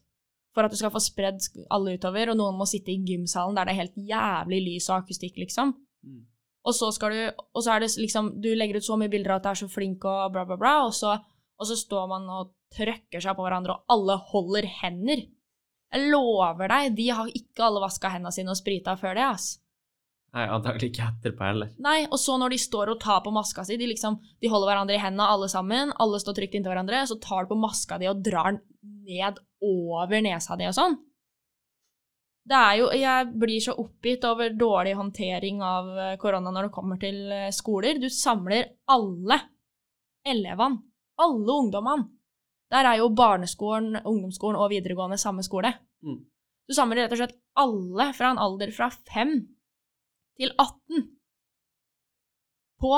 for 0.52 0.66
at 0.66 0.72
du 0.72 0.78
skal 0.78 0.92
få 0.92 1.00
spredd 1.02 1.40
alle 1.72 1.96
utover, 1.96 2.32
og 2.32 2.38
noen 2.38 2.58
må 2.58 2.68
sitte 2.68 2.92
i 2.92 3.00
gymsalen 3.06 3.56
der 3.56 3.68
det 3.68 3.74
er 3.74 3.82
helt 3.84 3.98
jævlig 4.10 4.60
lys 4.66 4.88
og 4.90 4.98
akustikk, 5.00 5.38
liksom. 5.40 5.74
Mm. 6.04 6.24
Og 6.68 6.76
så 6.76 6.92
skal 6.94 7.14
du, 7.14 7.44
og 7.56 7.64
så 7.64 7.74
er 7.74 7.82
det 7.82 7.92
liksom, 7.98 8.34
du 8.42 8.52
legger 8.54 8.78
ut 8.78 8.86
så 8.86 8.98
mye 9.00 9.10
bilder 9.10 9.34
av 9.34 9.40
at 9.40 9.46
du 9.46 9.52
er 9.52 9.62
så 9.64 9.70
flink 9.72 10.04
og 10.06 10.34
bla, 10.34 10.44
bla, 10.46 10.58
bla, 10.60 10.74
og 10.86 10.94
så, 10.94 11.16
og 11.58 11.68
så 11.68 11.78
står 11.78 12.10
man 12.12 12.28
og 12.30 12.52
trøkker 12.72 13.22
seg 13.22 13.34
på 13.36 13.46
hverandre, 13.46 13.74
og 13.74 13.96
alle 13.96 14.18
holder 14.30 14.68
hender. 14.82 15.24
Jeg 15.92 16.12
lover 16.12 16.70
deg, 16.72 16.94
de 16.96 17.08
har 17.12 17.32
ikke 17.32 17.66
alle 17.66 17.82
vaska 17.82 18.12
hendene 18.14 18.32
sine 18.32 18.54
og 18.54 18.60
sprita 18.60 18.94
før 19.00 19.18
det, 19.18 19.26
ass. 19.34 19.50
Nei, 20.32 20.46
antagelig 20.48 20.88
ikke 20.88 21.08
etterpå 21.10 21.44
heller. 21.44 21.72
Nei, 21.84 22.06
og 22.06 22.16
så 22.20 22.38
når 22.40 22.54
de 22.54 22.58
står 22.62 22.94
og 22.94 23.00
tar 23.02 23.20
på 23.24 23.32
maska 23.34 23.66
si, 23.68 23.76
de 23.76 23.90
liksom, 23.90 24.16
de 24.40 24.48
holder 24.48 24.70
hverandre 24.70 24.96
i 24.96 25.02
hendene 25.02 25.26
alle 25.28 25.48
sammen, 25.52 25.92
alle 26.00 26.20
står 26.22 26.38
trygt 26.38 26.56
inntil 26.56 26.72
hverandre, 26.72 27.02
så 27.08 27.18
tar 27.20 27.44
de 27.44 27.52
på 27.52 27.58
maska 27.60 27.98
di 28.00 28.08
og 28.08 28.22
drar 28.24 28.54
den 28.54 28.62
ned 28.82 29.38
over 29.62 30.22
nesa 30.24 30.56
di 30.58 30.68
og 30.68 30.76
sånn. 30.76 30.96
Det 32.42 32.58
er 32.58 32.78
jo, 32.80 32.88
jeg 32.98 33.28
blir 33.38 33.62
så 33.62 33.74
oppgitt 33.78 34.24
over 34.26 34.54
dårlig 34.58 34.96
håndtering 34.98 35.60
av 35.62 35.90
eh, 35.94 36.16
korona 36.18 36.50
når 36.50 36.66
det 36.66 36.74
kommer 36.74 36.98
til 36.98 37.20
eh, 37.30 37.52
skoler. 37.54 38.00
Du 38.02 38.08
samler 38.10 38.66
alle 38.90 39.38
elevene, 40.26 40.82
alle 41.22 41.58
ungdommene. 41.62 42.08
Der 42.72 42.88
er 42.88 42.98
jo 42.98 43.12
barneskolen, 43.14 44.00
ungdomsskolen 44.00 44.58
og 44.58 44.72
videregående 44.72 45.20
samme 45.20 45.44
skole. 45.46 45.70
Mm. 46.02 46.18
Du 46.66 46.74
samler 46.74 47.04
rett 47.04 47.14
og 47.14 47.20
slett 47.20 47.36
alle 47.60 48.08
fra 48.16 48.32
en 48.32 48.40
alder 48.40 48.72
fra 48.74 48.88
5 48.90 49.34
til 50.40 50.54
18 50.56 51.04
på 52.82 52.94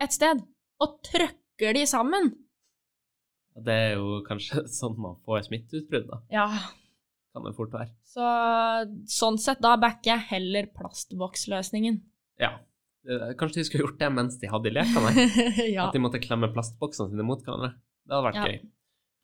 et 0.00 0.14
sted, 0.14 0.40
og 0.80 0.98
trøkker 1.04 1.76
de 1.76 1.84
sammen. 1.88 2.30
Det 3.64 3.72
er 3.72 3.94
jo 3.96 4.20
kanskje 4.26 4.64
sånn 4.80 4.96
man 5.00 5.16
får 5.24 5.46
smitteutbrudd, 5.48 6.08
da. 6.10 6.18
Ja, 6.32 6.46
Kan 7.32 7.44
det 7.46 7.54
fort 7.56 7.72
være. 7.72 7.90
så 8.08 8.26
sånn 9.12 9.38
sett, 9.40 9.60
da 9.64 9.74
backer 9.80 10.14
jeg 10.14 10.26
heller 10.30 10.68
plastboksløsningen. 10.76 12.00
Ja. 12.40 12.54
Eh, 13.08 13.32
Kanskje 13.38 13.60
de 13.62 13.66
skulle 13.68 13.84
gjort 13.86 13.98
det 14.00 14.08
mens 14.12 14.38
de 14.40 14.48
hadde 14.50 14.72
lekene? 14.72 15.12
ja. 15.76 15.86
At 15.88 15.94
de 15.96 16.00
måtte 16.02 16.20
klemme 16.22 16.48
plastboksene 16.52 17.12
sine 17.12 17.24
mot 17.26 17.42
hverandre? 17.44 17.74
Det 18.06 18.14
hadde 18.16 18.26
vært 18.30 18.40
Ja. 18.40 18.46
gøy. 18.50 18.58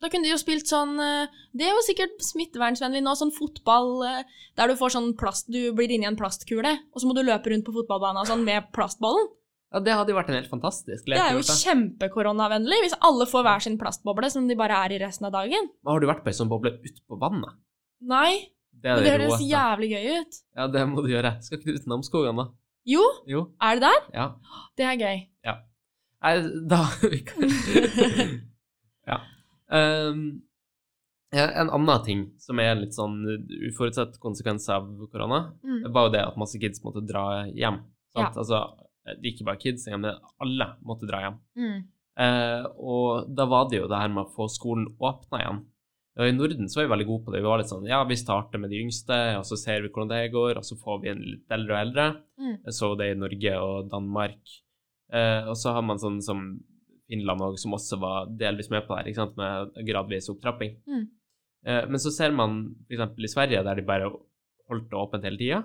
Da 0.03 0.09
kunne 0.11 0.27
de 0.27 0.33
jo 0.33 0.39
spilt 0.41 0.67
sånn 0.67 0.97
eh, 0.99 1.29
Det 1.55 1.63
er 1.63 1.69
jo 1.71 1.83
sikkert 1.85 2.17
smittevernsvennlig 2.25 2.99
nå, 3.05 3.13
sånn 3.15 3.31
fotball 3.31 4.01
eh, 4.03 4.23
der 4.59 4.67
du 4.67 4.75
får 4.75 4.91
sånn 4.97 5.13
plast 5.15 5.47
Du 5.47 5.71
blir 5.77 5.93
inni 5.95 6.09
en 6.09 6.17
plastkule, 6.19 6.73
og 6.91 6.99
så 6.99 7.07
må 7.07 7.15
du 7.15 7.21
løpe 7.23 7.53
rundt 7.53 7.63
på 7.67 7.71
fotballbanen 7.77 8.27
sånn 8.27 8.43
med 8.43 8.67
plastballen. 8.75 9.29
Ja, 9.73 9.79
det 9.81 9.93
hadde 9.97 10.11
jo 10.13 10.17
vært 10.19 10.27
en 10.29 10.35
helt 10.37 10.49
fantastisk 10.51 11.07
lek. 11.09 11.17
Det 11.17 11.23
er 11.25 11.33
jo 11.33 11.41
kjempekoronavennlig 11.49 12.77
hvis 12.83 12.93
alle 13.01 13.25
får 13.25 13.43
hver 13.47 13.63
sin 13.65 13.77
plastboble 13.81 14.29
som 14.29 14.45
de 14.47 14.55
bare 14.59 14.77
er 14.85 14.93
i 14.93 14.99
resten 15.01 15.25
av 15.25 15.33
dagen. 15.33 15.69
Men 15.83 15.91
Har 15.95 15.99
du 16.03 16.05
vært 16.11 16.21
på 16.23 16.29
ei 16.29 16.37
sånn 16.37 16.51
boble 16.51 16.75
utpå 16.77 17.17
vannet? 17.19 17.55
Nei, 18.05 18.49
Det 18.83 18.91
er 18.91 18.95
det, 19.01 19.03
det 19.03 19.13
høres 19.15 19.41
jævlig 19.41 19.89
gøy 19.95 20.05
ut. 20.21 20.39
Ja, 20.59 20.67
det 20.67 20.85
må 20.91 21.01
du 21.01 21.09
gjøre. 21.09 21.31
Skal 21.41 21.57
ikke 21.57 21.71
du 21.71 21.79
ut 21.81 21.87
Namsskogan, 21.89 22.35
da? 22.37 22.45
Jo, 22.85 23.01
Jo. 23.25 23.41
er 23.63 23.79
det 23.79 23.89
der? 23.89 24.01
Ja. 24.13 24.25
Det 24.77 24.85
er 24.85 24.97
gøy. 24.99 25.21
Ja. 25.47 25.55
Nei, 26.23 26.33
da. 26.69 26.81
Ja. 29.07 29.19
Um. 29.73 30.41
En 31.33 31.69
annen 31.73 32.03
ting 32.05 32.19
som 32.37 32.59
er 32.61 32.75
en 32.75 32.83
litt 32.83 32.93
sånn 32.93 33.23
uforutsett 33.71 34.19
konsekvens 34.21 34.67
av 34.69 34.85
korona, 35.11 35.39
Mm. 35.65 35.91
var 35.91 36.05
jo 36.05 36.11
det 36.13 36.21
at 36.27 36.37
masse 36.37 36.59
kids 36.61 36.83
måtte 36.85 37.01
dra 37.07 37.45
hjem. 37.49 37.79
Ja. 38.15 38.27
Altså, 38.35 38.59
ikke 39.29 39.45
bare 39.47 39.61
kids, 39.61 39.85
men 39.91 40.07
alle 40.13 40.69
måtte 40.85 41.09
dra 41.09 41.21
hjem. 41.25 41.37
Mm. 41.59 41.77
Eh, 42.23 42.65
og 42.77 43.29
da 43.33 43.45
var 43.49 43.69
det 43.69 43.81
jo 43.81 43.89
det 43.89 43.99
her 43.99 44.11
med 44.13 44.25
å 44.25 44.33
få 44.35 44.47
skolen 44.51 44.89
åpna 45.01 45.41
igjen. 45.41 45.61
Og 46.13 46.29
I 46.29 46.33
Norden 46.35 46.69
så 46.69 46.79
var 46.79 46.85
vi 46.85 46.91
veldig 46.91 47.07
gode 47.09 47.25
på 47.25 47.33
det. 47.33 47.39
Vi 47.41 47.49
var 47.49 47.61
litt 47.61 47.71
sånn 47.71 47.87
ja, 47.89 48.03
vi 48.05 48.19
starter 48.19 48.61
med 48.61 48.69
de 48.69 48.83
yngste, 48.83 49.17
og 49.39 49.47
så 49.49 49.57
ser 49.57 49.81
vi 49.81 49.89
hvordan 49.89 50.11
det 50.11 50.33
går, 50.35 50.59
og 50.59 50.67
så 50.67 50.77
får 50.77 50.99
vi 51.01 51.09
en 51.09 51.23
litt 51.25 51.55
eldre 51.55 51.73
og 51.73 51.79
eldre. 51.87 52.05
Mm. 52.37 52.53
Jeg 52.67 52.77
så 52.77 52.91
det 52.99 53.09
i 53.09 53.17
Norge 53.17 53.55
og 53.63 53.89
Danmark. 53.89 54.53
Eh, 55.13 55.49
og 55.49 55.57
så 55.57 55.73
har 55.73 55.85
man 55.85 56.01
sånn 56.01 56.21
som 56.25 56.45
Finland 57.09 57.43
òg, 57.45 57.57
som 57.61 57.73
også 57.75 57.97
var 58.01 58.29
delvis 58.39 58.69
med 58.73 58.85
på 58.85 58.93
det 58.93 59.01
her, 59.01 59.09
ikke 59.11 59.21
sant, 59.23 59.39
med 59.41 59.89
gradvis 59.89 60.29
opptrapping. 60.31 60.77
Mm. 60.89 61.03
Eh, 61.65 61.83
men 61.89 62.01
så 62.01 62.13
ser 62.13 62.35
man 62.35 62.61
f.eks. 62.85 63.17
i 63.17 63.33
Sverige, 63.33 63.65
der 63.65 63.81
de 63.81 63.87
bare 63.87 64.11
holdt 64.69 64.89
det 64.91 64.99
åpent 64.99 65.25
hele 65.27 65.41
tida. 65.41 65.63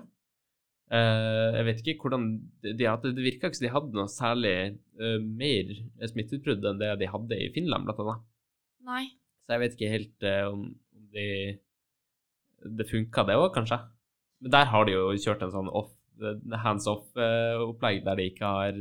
Eh, 0.89 1.47
jeg 1.59 1.65
vet 1.67 1.81
ikke 1.83 2.01
hvordan 2.07 2.23
de, 2.63 2.71
de 2.73 2.85
hadde, 2.89 3.11
Det 3.13 3.21
virka 3.21 3.49
ikke 3.49 3.59
som 3.59 3.65
de 3.67 3.73
hadde 3.75 3.93
noe 3.93 4.09
særlig 4.09 4.53
eh, 4.97 5.19
mer 5.21 5.69
smitteutbrudd 6.09 6.65
enn 6.65 6.79
det 6.81 6.95
de 7.03 7.09
hadde 7.11 7.37
i 7.37 7.51
Finland, 7.53 7.85
blant 7.85 7.99
annet. 8.01 8.23
Nei. 8.89 9.03
Så 9.45 9.53
jeg 9.53 9.61
vet 9.63 9.75
ikke 9.77 9.91
helt 9.93 10.25
eh, 10.25 10.47
om, 10.49 10.63
de 11.13 11.27
Det 12.79 12.87
funka, 12.89 13.23
det 13.29 13.37
òg, 13.39 13.51
kanskje. 13.55 13.77
Men 14.41 14.51
der 14.55 14.65
har 14.71 14.85
de 14.85 14.91
jo 14.97 15.05
kjørt 15.15 15.43
en 15.45 15.53
sånn 15.53 15.69
off, 15.69 15.91
hands 16.63 16.87
off-opplegg, 16.91 18.01
der 18.03 18.17
de 18.19 18.25
ikke 18.31 18.49
har 18.49 18.75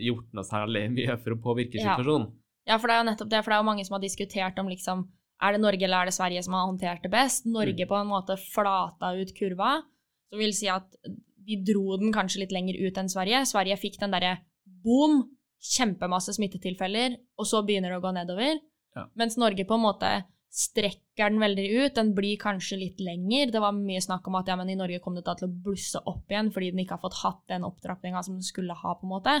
gjort 0.00 0.30
noe 0.32 0.46
særlig 0.48 0.86
mye 0.96 1.18
for 1.20 1.34
å 1.34 1.40
påvirke 1.44 1.76
Ja. 1.80 1.92
situasjonen. 1.96 2.30
Ja, 2.64 2.78
for 2.80 2.88
det 2.88 2.94
er 2.96 3.02
jo 3.02 3.08
nettopp 3.10 3.28
det, 3.34 3.42
for 3.44 3.52
det 3.52 3.56
er 3.58 3.60
jo 3.60 3.68
mange 3.68 3.84
som 3.84 3.98
har 3.98 4.00
diskutert 4.06 4.58
om 4.62 4.70
liksom 4.72 5.02
Er 5.42 5.52
det 5.52 5.60
Norge 5.60 5.84
eller 5.84 6.00
er 6.00 6.08
det 6.08 6.14
Sverige 6.16 6.40
som 6.46 6.54
har 6.56 6.64
håndtert 6.70 7.02
det 7.04 7.10
best? 7.12 7.44
Norge 7.44 7.82
Mm. 7.84 7.88
på 7.90 7.96
en 7.98 8.06
måte 8.08 8.36
flata 8.40 9.10
ut 9.18 9.32
kurva, 9.36 9.82
som 10.30 10.40
vil 10.40 10.54
si 10.56 10.68
at 10.72 10.98
vi 11.44 11.58
dro 11.60 11.98
den 12.00 12.12
kanskje 12.14 12.44
litt 12.44 12.54
lenger 12.54 12.78
ut 12.80 13.00
enn 13.00 13.10
Sverige. 13.12 13.44
Sverige 13.48 13.78
fikk 13.80 13.98
den 14.00 14.14
derre 14.14 14.38
boom, 14.84 15.22
kjempemasse 15.64 16.34
smittetilfeller, 16.36 17.18
og 17.40 17.48
så 17.48 17.62
begynner 17.64 17.92
det 17.92 17.98
å 18.00 18.04
gå 18.04 18.12
nedover. 18.16 18.62
Ja. 18.94 19.08
Mens 19.18 19.36
Norge 19.40 19.66
på 19.68 19.76
en 19.76 19.84
måte 19.84 20.12
strekker 20.54 21.32
den 21.32 21.42
veldig 21.42 21.64
ut. 21.72 21.94
Den 21.96 22.12
blir 22.14 22.38
kanskje 22.38 22.78
litt 22.78 23.00
lenger. 23.02 23.50
Det 23.50 23.62
var 23.62 23.74
mye 23.74 24.02
snakk 24.02 24.28
om 24.30 24.38
at 24.38 24.50
ja, 24.50 24.56
men 24.60 24.70
i 24.70 24.78
Norge 24.78 25.00
kom 25.02 25.16
det 25.18 25.24
til 25.26 25.48
å 25.48 25.54
blusse 25.66 26.00
opp 26.06 26.30
igjen 26.30 26.52
fordi 26.54 26.70
den 26.70 26.84
ikke 26.84 26.98
har 26.98 27.02
fått 27.02 27.18
hatt 27.24 27.42
den 27.50 27.66
opptrappinga 27.66 28.22
som 28.22 28.38
den 28.38 28.46
skulle 28.46 28.76
ha, 28.78 28.94
på 28.94 29.08
en 29.08 29.14
måte. 29.16 29.34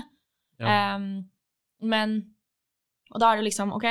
Ja. 0.58 0.96
Um, 0.96 1.28
men 1.84 2.20
Og 3.14 3.20
da 3.20 3.30
er 3.30 3.38
det 3.38 3.46
liksom 3.46 3.70
OK, 3.76 3.86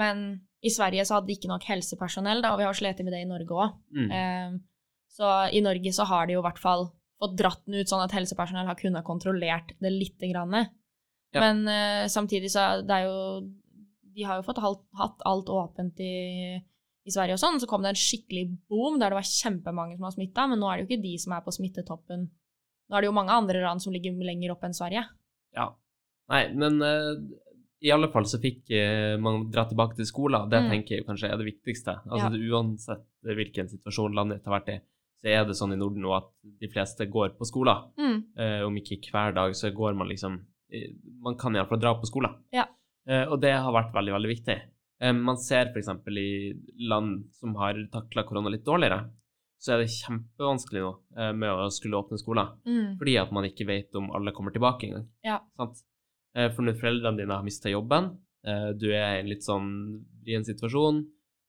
men 0.00 0.22
i 0.66 0.70
Sverige 0.72 1.04
så 1.06 1.16
hadde 1.16 1.28
de 1.28 1.36
ikke 1.36 1.50
nok 1.50 1.66
helsepersonell, 1.68 2.40
da, 2.42 2.54
og 2.54 2.58
vi 2.58 2.66
har 2.66 2.74
slitt 2.74 3.02
med 3.04 3.12
det 3.14 3.20
i 3.22 3.28
Norge 3.28 3.54
òg. 3.54 3.76
Mm. 3.94 4.08
Så 5.16 5.32
i 5.52 5.62
Norge 5.64 5.92
så 5.96 6.04
har 6.08 6.26
de 6.28 6.36
jo 6.36 6.42
i 6.42 6.46
hvert 6.46 6.60
fall 6.60 6.88
fått 7.20 7.36
dratt 7.38 7.62
den 7.64 7.80
ut 7.80 7.88
sånn 7.88 8.04
at 8.04 8.12
helsepersonell 8.12 8.68
har 8.68 8.76
kunnet 8.76 9.06
kontrollert 9.06 9.72
det 9.80 9.92
lite 9.92 10.28
grann. 10.28 10.52
Ja. 11.32 11.40
Men 11.40 11.62
uh, 11.68 12.04
samtidig 12.12 12.50
så 12.52 12.82
det 12.86 12.92
er 12.98 13.06
jo 13.08 13.16
De 14.16 14.24
har 14.24 14.38
jo 14.38 14.44
fått 14.46 14.60
halt, 14.64 14.82
hatt 14.96 15.24
alt 15.28 15.48
åpent 15.52 15.98
i, 16.00 16.12
i 17.04 17.12
Sverige 17.12 17.36
og 17.36 17.40
sånn. 17.42 17.58
Så 17.60 17.68
kom 17.68 17.82
det 17.84 17.90
en 17.92 17.98
skikkelig 18.00 18.46
boom 18.68 18.96
der 19.00 19.12
det 19.12 19.18
var 19.18 19.28
kjempemange 19.28 19.96
som 19.98 20.06
var 20.06 20.14
smitta, 20.14 20.46
men 20.48 20.60
nå 20.62 20.70
er 20.70 20.78
det 20.78 20.84
jo 20.84 20.88
ikke 20.90 21.02
de 21.04 21.16
som 21.20 21.34
er 21.36 21.42
på 21.44 21.52
smittetoppen. 21.52 22.28
Nå 22.88 22.96
er 22.96 23.04
det 23.04 23.10
jo 23.10 23.16
mange 23.16 23.34
andre 23.36 23.60
land 23.64 23.84
som 23.84 23.92
ligger 23.92 24.16
lenger 24.24 24.54
opp 24.54 24.64
enn 24.64 24.76
Sverige. 24.76 25.02
Ja. 25.56 25.70
Nei, 26.32 26.46
men 26.56 26.80
uh 26.80 27.42
i 27.84 27.90
alle 27.92 28.08
fall 28.08 28.24
så 28.28 28.38
fikk 28.40 28.70
eh, 28.72 29.14
man 29.20 29.50
dra 29.52 29.66
tilbake 29.68 29.98
til 29.98 30.08
skolen. 30.08 30.48
Det 30.50 30.62
Mm. 30.62 30.70
tenker 30.72 30.96
jeg 30.96 31.06
kanskje 31.06 31.28
er 31.30 31.36
det 31.36 31.46
viktigste. 31.52 31.94
Altså 32.08 32.26
Ja. 32.26 32.30
det, 32.32 32.40
Uansett 32.50 33.04
hvilken 33.22 33.68
situasjon 33.68 34.14
landet 34.16 34.44
har 34.44 34.60
vært 34.60 34.70
i, 34.72 34.80
så 35.26 35.32
er 35.34 35.46
det 35.48 35.56
sånn 35.58 35.74
i 35.74 35.78
Norden 35.80 36.04
nå 36.04 36.12
at 36.14 36.28
de 36.60 36.68
fleste 36.70 37.08
går 37.10 37.32
på 37.34 37.46
skolen. 37.48 37.88
Mm. 37.98 38.18
Eh, 38.38 38.60
om 38.62 38.76
ikke 38.78 39.10
hver 39.10 39.34
dag, 39.34 39.56
så 39.58 39.72
går 39.74 39.96
man 39.98 40.06
liksom 40.06 40.38
eh, 40.70 40.92
Man 41.24 41.34
kan 41.40 41.56
iallfall 41.56 41.80
dra 41.82 41.96
på 41.98 42.06
skolen. 42.06 42.36
Ja. 42.54 42.68
Eh, 43.10 43.24
og 43.26 43.40
det 43.42 43.50
har 43.58 43.74
vært 43.74 43.94
veldig, 43.96 44.14
veldig 44.14 44.30
viktig. 44.30 44.56
Eh, 45.02 45.12
man 45.18 45.40
ser 45.42 45.72
f.eks. 45.72 45.90
i 46.14 46.54
land 46.86 47.26
som 47.34 47.58
har 47.58 47.80
takla 47.90 48.22
korona 48.28 48.54
litt 48.54 48.64
dårligere, 48.66 49.02
så 49.58 49.74
er 49.74 49.82
det 49.82 49.90
kjempevanskelig 49.96 50.84
nå 50.84 50.94
eh, 51.18 51.34
med 51.34 51.50
å 51.50 51.66
skulle 51.74 51.98
åpne 51.98 52.22
skoler. 52.22 52.54
Mm. 52.68 52.94
Fordi 53.02 53.18
at 53.24 53.34
man 53.34 53.50
ikke 53.50 53.66
vet 53.66 53.98
om 53.98 54.12
alle 54.14 54.34
kommer 54.36 54.54
tilbake 54.54 54.86
engang. 54.86 55.10
Ja. 55.26 55.40
Sant? 55.58 55.82
Eh, 56.38 56.52
For 56.54 56.62
når 56.62 56.78
foreldrene 56.78 57.24
dine 57.24 57.34
har 57.34 57.46
mista 57.46 57.72
jobben, 57.72 58.12
eh, 58.46 58.70
du 58.78 58.92
er 58.92 59.16
i 59.16 59.22
en 59.24 59.32
litt 59.34 59.42
sånn 59.42 59.72
vrien 60.22 60.46
situasjon, 60.46 61.02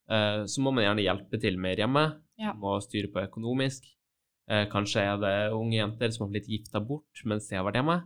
eh, 0.10 0.46
så 0.50 0.65
må 0.65 0.74
man 0.74 0.88
gjerne 0.88 1.05
hjelpe 1.05 1.46
til 1.46 1.62
mer 1.62 1.77
hjemme. 1.77 2.07
Ja. 2.38 2.53
Må 2.53 2.75
styre 2.86 3.10
på 3.13 3.24
økonomisk. 3.25 3.84
Eh, 4.50 4.65
Kanskje 4.72 5.01
er 5.03 5.17
det 5.20 5.36
unge 5.56 5.75
jenter 5.79 6.12
som 6.13 6.25
har 6.27 6.32
blitt 6.36 6.48
gifta 6.48 6.79
bort 6.79 7.24
mens 7.25 7.48
de 7.50 7.56
har 7.58 7.65
vært 7.67 7.79
hjemme. 7.82 7.98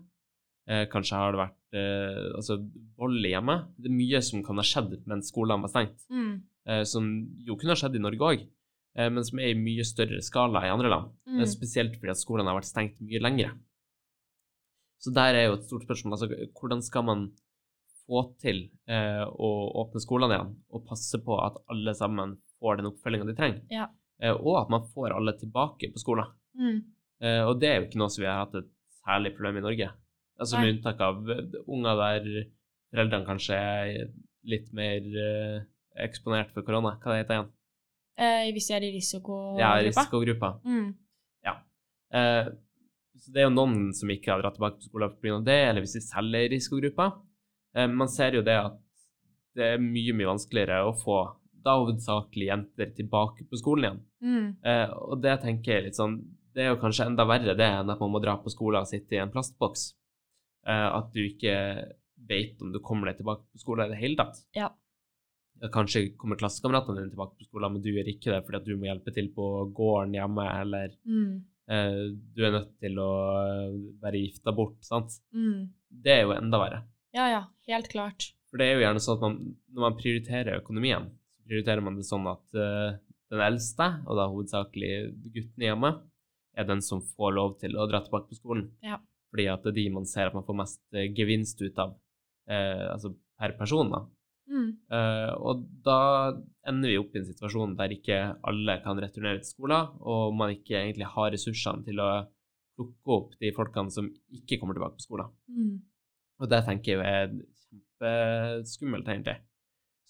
Eh, 0.68 0.86
Kanskje 0.90 1.18
har 1.20 1.32
det 1.36 1.42
vært 1.42 1.76
eh, 1.78 2.32
altså, 2.38 2.58
vold 2.98 3.26
i 3.28 3.34
hjemmet. 3.34 3.68
Det 3.78 3.92
er 3.92 3.98
mye 4.00 4.22
som 4.24 4.44
kan 4.44 4.58
ha 4.62 4.64
skjedd 4.66 4.96
mens 5.10 5.30
skolene 5.34 5.62
var 5.66 5.70
stengt, 5.74 6.02
Mm. 6.10 6.42
eh, 6.68 6.84
som 6.84 7.12
jo 7.46 7.56
kunne 7.58 7.76
ha 7.76 7.80
skjedd 7.82 7.96
i 8.00 8.04
Norge 8.04 8.20
òg, 8.32 8.48
men 8.98 9.24
som 9.24 9.40
er 9.40 9.54
i 9.54 9.56
mye 9.56 9.86
større 9.88 10.18
skala 10.22 10.66
i 10.68 10.72
andre 10.74 10.90
land. 10.92 11.12
Mm. 11.28 11.40
Eh, 11.42 11.46
Spesielt 11.48 11.94
fordi 12.00 12.12
at 12.12 12.20
skolene 12.20 12.50
har 12.52 12.58
vært 12.60 12.68
stengt 12.72 12.98
mye 13.00 13.22
lengre. 13.24 13.54
Så 15.02 15.14
der 15.16 15.34
er 15.38 15.46
jo 15.48 15.54
et 15.58 15.64
stort 15.66 15.86
spørsmål. 15.88 16.14
Altså, 16.18 16.28
hvordan 16.60 16.82
skal 16.86 17.04
man 17.08 17.24
få 18.06 18.24
til 18.42 18.66
eh, 18.92 19.24
å 19.26 19.50
åpne 19.86 20.02
skolene 20.04 20.36
igjen 20.36 20.52
og 20.76 20.84
passe 20.90 21.18
på 21.24 21.38
at 21.42 21.58
alle 21.72 21.94
sammen 21.98 22.36
får 22.60 22.78
den 22.82 22.90
oppfølginga 22.92 23.26
de 23.32 23.36
trenger? 23.38 23.62
Ja. 23.74 23.88
Eh, 24.22 24.34
og 24.36 24.64
at 24.64 24.72
man 24.74 24.88
får 24.94 25.16
alle 25.18 25.36
tilbake 25.40 25.92
på 25.94 26.02
skolen. 26.02 26.30
Mm. 26.58 26.80
Eh, 27.22 27.42
og 27.48 27.60
det 27.62 27.70
er 27.70 27.80
jo 27.80 27.90
ikke 27.90 28.02
noe 28.02 28.14
som 28.14 28.24
vi 28.24 28.30
har 28.30 28.44
hatt 28.44 28.58
et 28.62 28.72
særlig 29.02 29.34
problem 29.38 29.62
i 29.62 29.66
Norge. 29.68 29.92
Altså 30.42 30.58
Nei. 30.58 30.64
Med 30.66 30.76
unntak 30.76 31.04
av 31.06 31.32
eh, 31.32 31.60
unger 31.66 32.02
der 32.06 32.30
foreldrene 32.92 33.28
kanskje 33.28 33.58
er 33.58 34.12
litt 34.52 34.72
mer 34.76 35.06
eksponert 36.02 36.50
for 36.56 36.66
korona. 36.68 36.96
Hva 37.00 37.14
det 37.14 37.24
heter 37.24 37.38
igjen? 37.38 37.52
Eh, 38.22 38.50
hvis 38.56 38.68
de 38.68 38.76
er 38.76 38.86
i 38.86 38.92
risikogruppa. 38.96 39.62
Ja, 39.62 39.72
risikogruppa. 39.86 40.56
Mm. 40.66 40.92
Eh, 42.12 42.48
så 43.22 43.32
det 43.32 43.44
er 43.44 43.48
jo 43.48 43.54
noen 43.54 43.92
som 43.96 44.12
ikke 44.12 44.34
har 44.34 44.42
dratt 44.44 44.58
tilbake 44.58 44.82
på 44.82 44.90
skolen 44.90 45.14
pga. 45.22 45.38
det, 45.48 45.60
eller 45.70 45.84
hvis 45.84 45.98
de 45.98 46.04
selv 46.04 46.36
er 46.36 46.48
i 46.48 46.54
risikogruppa. 46.56 47.12
Eh, 47.76 47.88
man 47.88 48.12
ser 48.12 48.36
jo 48.36 48.44
det 48.46 48.58
at 48.58 48.80
det 49.56 49.74
er 49.76 49.84
mye, 49.84 50.16
mye 50.16 50.32
vanskeligere 50.32 50.84
å 50.88 50.96
få 50.96 51.22
da 51.64 51.76
hovedsakelig 51.80 52.48
jenter 52.50 52.92
tilbake 52.98 53.46
på 53.50 53.60
skolen 53.60 53.84
igjen. 53.86 54.00
Mm. 54.22 54.48
Eh, 54.66 54.90
og 55.08 55.22
det 55.24 55.36
tenker 55.44 55.74
jeg 55.78 55.84
litt 55.90 55.98
sånn 56.00 56.20
Det 56.54 56.66
er 56.66 56.74
jo 56.74 56.82
kanskje 56.82 57.06
enda 57.08 57.24
verre 57.26 57.54
det 57.56 57.64
enn 57.66 57.90
at 57.90 58.00
man 58.04 58.12
må 58.12 58.20
dra 58.22 58.34
på 58.44 58.52
skolen 58.52 58.82
og 58.84 58.88
sitte 58.90 59.16
i 59.16 59.22
en 59.24 59.30
plastboks. 59.32 59.94
Eh, 60.68 60.88
at 60.98 61.08
du 61.14 61.22
ikke 61.24 61.54
vet 62.28 62.60
om 62.62 62.74
du 62.74 62.80
kommer 62.84 63.08
deg 63.08 63.22
tilbake 63.22 63.46
på 63.54 63.62
skolen 63.64 63.88
i 63.88 63.94
det 63.96 64.02
hele 64.02 64.18
tatt. 64.20 64.42
Ja. 64.58 64.68
Kanskje 65.72 66.02
kommer 66.18 66.36
klassekameratene 66.42 66.98
dine 67.04 67.12
tilbake 67.14 67.38
på 67.38 67.46
skolen, 67.48 67.76
men 67.76 67.84
du 67.86 67.92
gjør 67.94 68.08
ikke 68.10 68.34
det 68.34 68.42
fordi 68.48 68.58
at 68.60 68.66
du 68.68 68.76
må 68.82 68.88
hjelpe 68.90 69.14
til 69.14 69.30
på 69.36 69.48
gården 69.78 70.16
hjemme, 70.18 70.46
eller 70.62 70.96
Mm. 71.06 71.44
eh, 71.70 72.02
du 72.36 72.44
er 72.46 72.52
nødt 72.58 72.72
til 72.82 72.98
å 73.00 73.10
eh, 73.46 73.76
være 74.02 74.22
gifta 74.26 74.52
bort, 74.58 74.80
sant? 74.84 75.20
Mm. 75.34 75.70
Det 75.90 76.12
er 76.18 76.22
jo 76.24 76.32
enda 76.36 76.58
verre. 76.58 76.84
Ja, 77.14 77.28
ja. 77.30 77.44
Helt 77.68 77.88
klart. 77.94 78.34
For 78.50 78.58
det 78.58 78.68
er 78.68 78.74
jo 78.80 78.86
gjerne 78.88 79.00
sånn 79.00 79.16
at 79.18 79.22
man, 79.22 79.56
når 79.72 79.82
man 79.88 79.98
prioriterer 80.02 80.60
økonomien, 80.60 81.12
prioriterer 81.52 81.84
man 81.84 82.00
det 82.00 82.08
sånn 82.08 82.30
at 82.32 82.56
uh, 82.56 82.96
den 83.32 83.44
eldste, 83.44 83.88
og 84.08 84.20
da 84.20 84.30
hovedsakelig 84.32 84.94
gutten 85.36 85.68
hjemme, 85.68 85.92
er 86.56 86.68
den 86.68 86.84
som 86.84 87.04
får 87.16 87.36
lov 87.36 87.58
til 87.62 87.76
å 87.80 87.88
dra 87.92 88.02
tilbake 88.04 88.32
på 88.32 88.40
skolen. 88.40 88.70
Ja. 88.84 89.00
Fordi 89.32 89.48
at 89.52 89.64
det 89.64 89.72
er 89.72 89.78
de 89.80 89.86
man 89.96 90.08
ser 90.08 90.28
at 90.28 90.36
man 90.36 90.44
får 90.44 90.58
mest 90.60 90.82
eh, 90.92 91.08
gevinst 91.16 91.62
ut 91.64 91.78
av, 91.80 91.94
uh, 92.52 92.88
altså 92.92 93.14
per 93.40 93.56
person, 93.60 93.92
da. 93.92 94.02
Mm. 94.52 94.72
Uh, 94.92 95.32
og 95.48 95.62
da 95.86 96.00
ender 96.68 96.92
vi 96.92 96.98
opp 97.00 97.16
i 97.16 97.22
en 97.22 97.30
situasjon 97.30 97.78
der 97.80 97.94
ikke 97.96 98.18
alle 98.48 98.76
kan 98.84 99.00
returnere 99.00 99.40
til 99.40 99.54
skolen, 99.54 99.94
og 100.04 100.36
man 100.36 100.52
ikke 100.56 100.76
egentlig 100.82 101.08
har 101.14 101.32
ressursene 101.32 101.88
til 101.88 102.04
å 102.04 102.10
plukke 102.76 103.16
opp 103.16 103.38
de 103.40 103.54
folkene 103.56 103.94
som 103.94 104.10
ikke 104.36 104.60
kommer 104.60 104.76
tilbake 104.76 105.00
på 105.00 105.08
skolen. 105.08 105.32
Mm. 105.48 105.80
Og 106.42 106.52
det 106.52 106.64
tenker 106.68 106.98
jeg 106.98 107.16
er 107.24 107.34
kjempeskummelt, 107.64 109.08
egentlig. 109.08 109.38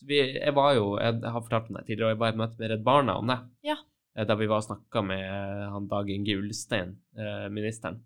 Vi, 0.08 0.18
jeg 0.18 0.54
var 0.58 0.74
jo, 0.78 0.86
jeg 0.98 1.20
har 1.22 1.44
fortalt 1.46 1.70
om 1.70 1.78
det 1.78 1.86
tidligere, 1.88 2.10
og 2.10 2.14
jeg 2.16 2.22
var 2.22 2.32
i 2.32 2.34
et 2.34 2.40
møte 2.42 2.62
med 2.62 2.72
Redd 2.72 2.86
Barna 2.86 3.18
om 3.22 3.28
det. 3.30 3.40
Ja. 3.68 3.76
Eh, 4.16 4.26
Der 4.28 4.40
vi 4.40 4.48
var 4.50 4.64
og 4.64 4.68
snakka 4.68 5.04
med 5.06 5.24
eh, 5.26 5.66
han 5.74 5.90
Dag 5.92 6.10
Inge 6.10 6.38
Ulstein, 6.42 6.96
eh, 7.18 7.48
ministeren. 7.54 8.00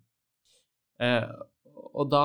Eh, 1.00 1.24
og 1.96 2.10
da 2.12 2.24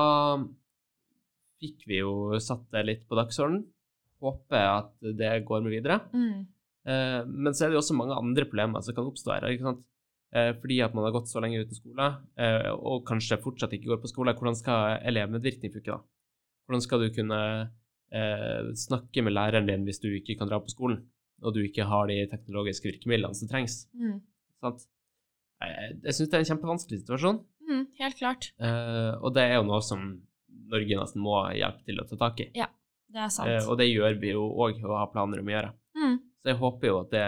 fikk 1.62 1.86
vi 1.88 2.02
jo 2.02 2.38
satt 2.42 2.66
det 2.74 2.84
litt 2.88 3.06
på 3.08 3.16
dagsordenen. 3.18 3.64
Håper 4.22 4.68
at 4.68 4.92
det 5.18 5.32
går 5.48 5.64
med 5.64 5.74
videre. 5.74 5.98
Mm. 6.14 6.44
Eh, 6.86 7.20
men 7.26 7.54
så 7.54 7.64
er 7.64 7.72
det 7.72 7.78
jo 7.78 7.82
også 7.82 7.96
mange 7.98 8.18
andre 8.18 8.46
problemer 8.46 8.84
som 8.84 8.94
kan 8.94 9.08
oppstå 9.08 9.34
her. 9.34 9.48
ikke 9.50 9.70
sant? 9.70 9.84
Eh, 10.32 10.52
fordi 10.60 10.80
at 10.84 10.94
man 10.96 11.04
har 11.08 11.14
gått 11.16 11.28
så 11.32 11.42
lenge 11.44 11.60
uten 11.60 11.76
skole, 11.76 12.06
og 12.78 13.02
kanskje 13.08 13.40
fortsatt 13.42 13.72
ikke 13.76 13.90
går 13.92 14.00
på 14.04 14.10
skole. 14.12 14.32
Hvordan 14.36 14.56
skal 14.56 14.98
elevmedvirkning 15.10 15.72
funke 15.74 15.92
da? 15.92 16.00
Hvordan 16.66 16.84
skal 16.84 17.02
du 17.02 17.10
kunne 17.12 17.40
eh, 18.12 18.72
snakke 18.78 19.24
med 19.24 19.32
læreren 19.34 19.66
din 19.70 19.84
hvis 19.88 20.00
du 20.02 20.08
ikke 20.12 20.36
kan 20.38 20.48
dra 20.50 20.58
på 20.60 20.70
skolen, 20.72 21.00
og 21.42 21.54
du 21.56 21.60
ikke 21.64 21.84
har 21.88 22.06
de 22.10 22.20
teknologiske 22.30 22.86
virkemidlene 22.90 23.34
som 23.34 23.48
trengs? 23.50 23.86
Mm. 23.96 24.20
Sant? 24.62 24.84
Jeg, 25.62 25.96
jeg 26.04 26.14
syns 26.16 26.28
det 26.30 26.36
er 26.38 26.44
en 26.44 26.50
kjempevanskelig 26.52 27.02
situasjon, 27.04 27.42
Mm. 27.62 27.84
Helt 27.96 28.16
klart. 28.18 28.48
eh, 28.58 29.12
og 29.22 29.32
det 29.36 29.42
er 29.46 29.54
jo 29.54 29.62
noe 29.68 29.78
som 29.86 30.00
Norge 30.72 30.96
nesten 30.98 31.22
må 31.22 31.36
hjelpe 31.54 31.84
til 31.86 32.00
å 32.02 32.04
ta 32.10 32.16
tak 32.18 32.40
i. 32.42 32.48
Det 32.52 33.20
er 33.22 33.28
sant. 33.30 33.48
Eh, 33.48 33.68
og 33.70 33.78
det 33.78 33.86
gjør 33.86 34.18
vi 34.20 34.32
jo 34.32 34.42
òg, 34.50 34.80
og 34.82 34.96
har 34.98 35.06
planer 35.12 35.38
om 35.40 35.46
å 35.46 35.54
gjøre. 35.54 35.70
Mm. 35.96 36.16
Så 36.42 36.50
jeg 36.50 36.58
håper 36.58 36.88
jo 36.90 36.96
at 37.04 37.10
det, 37.14 37.22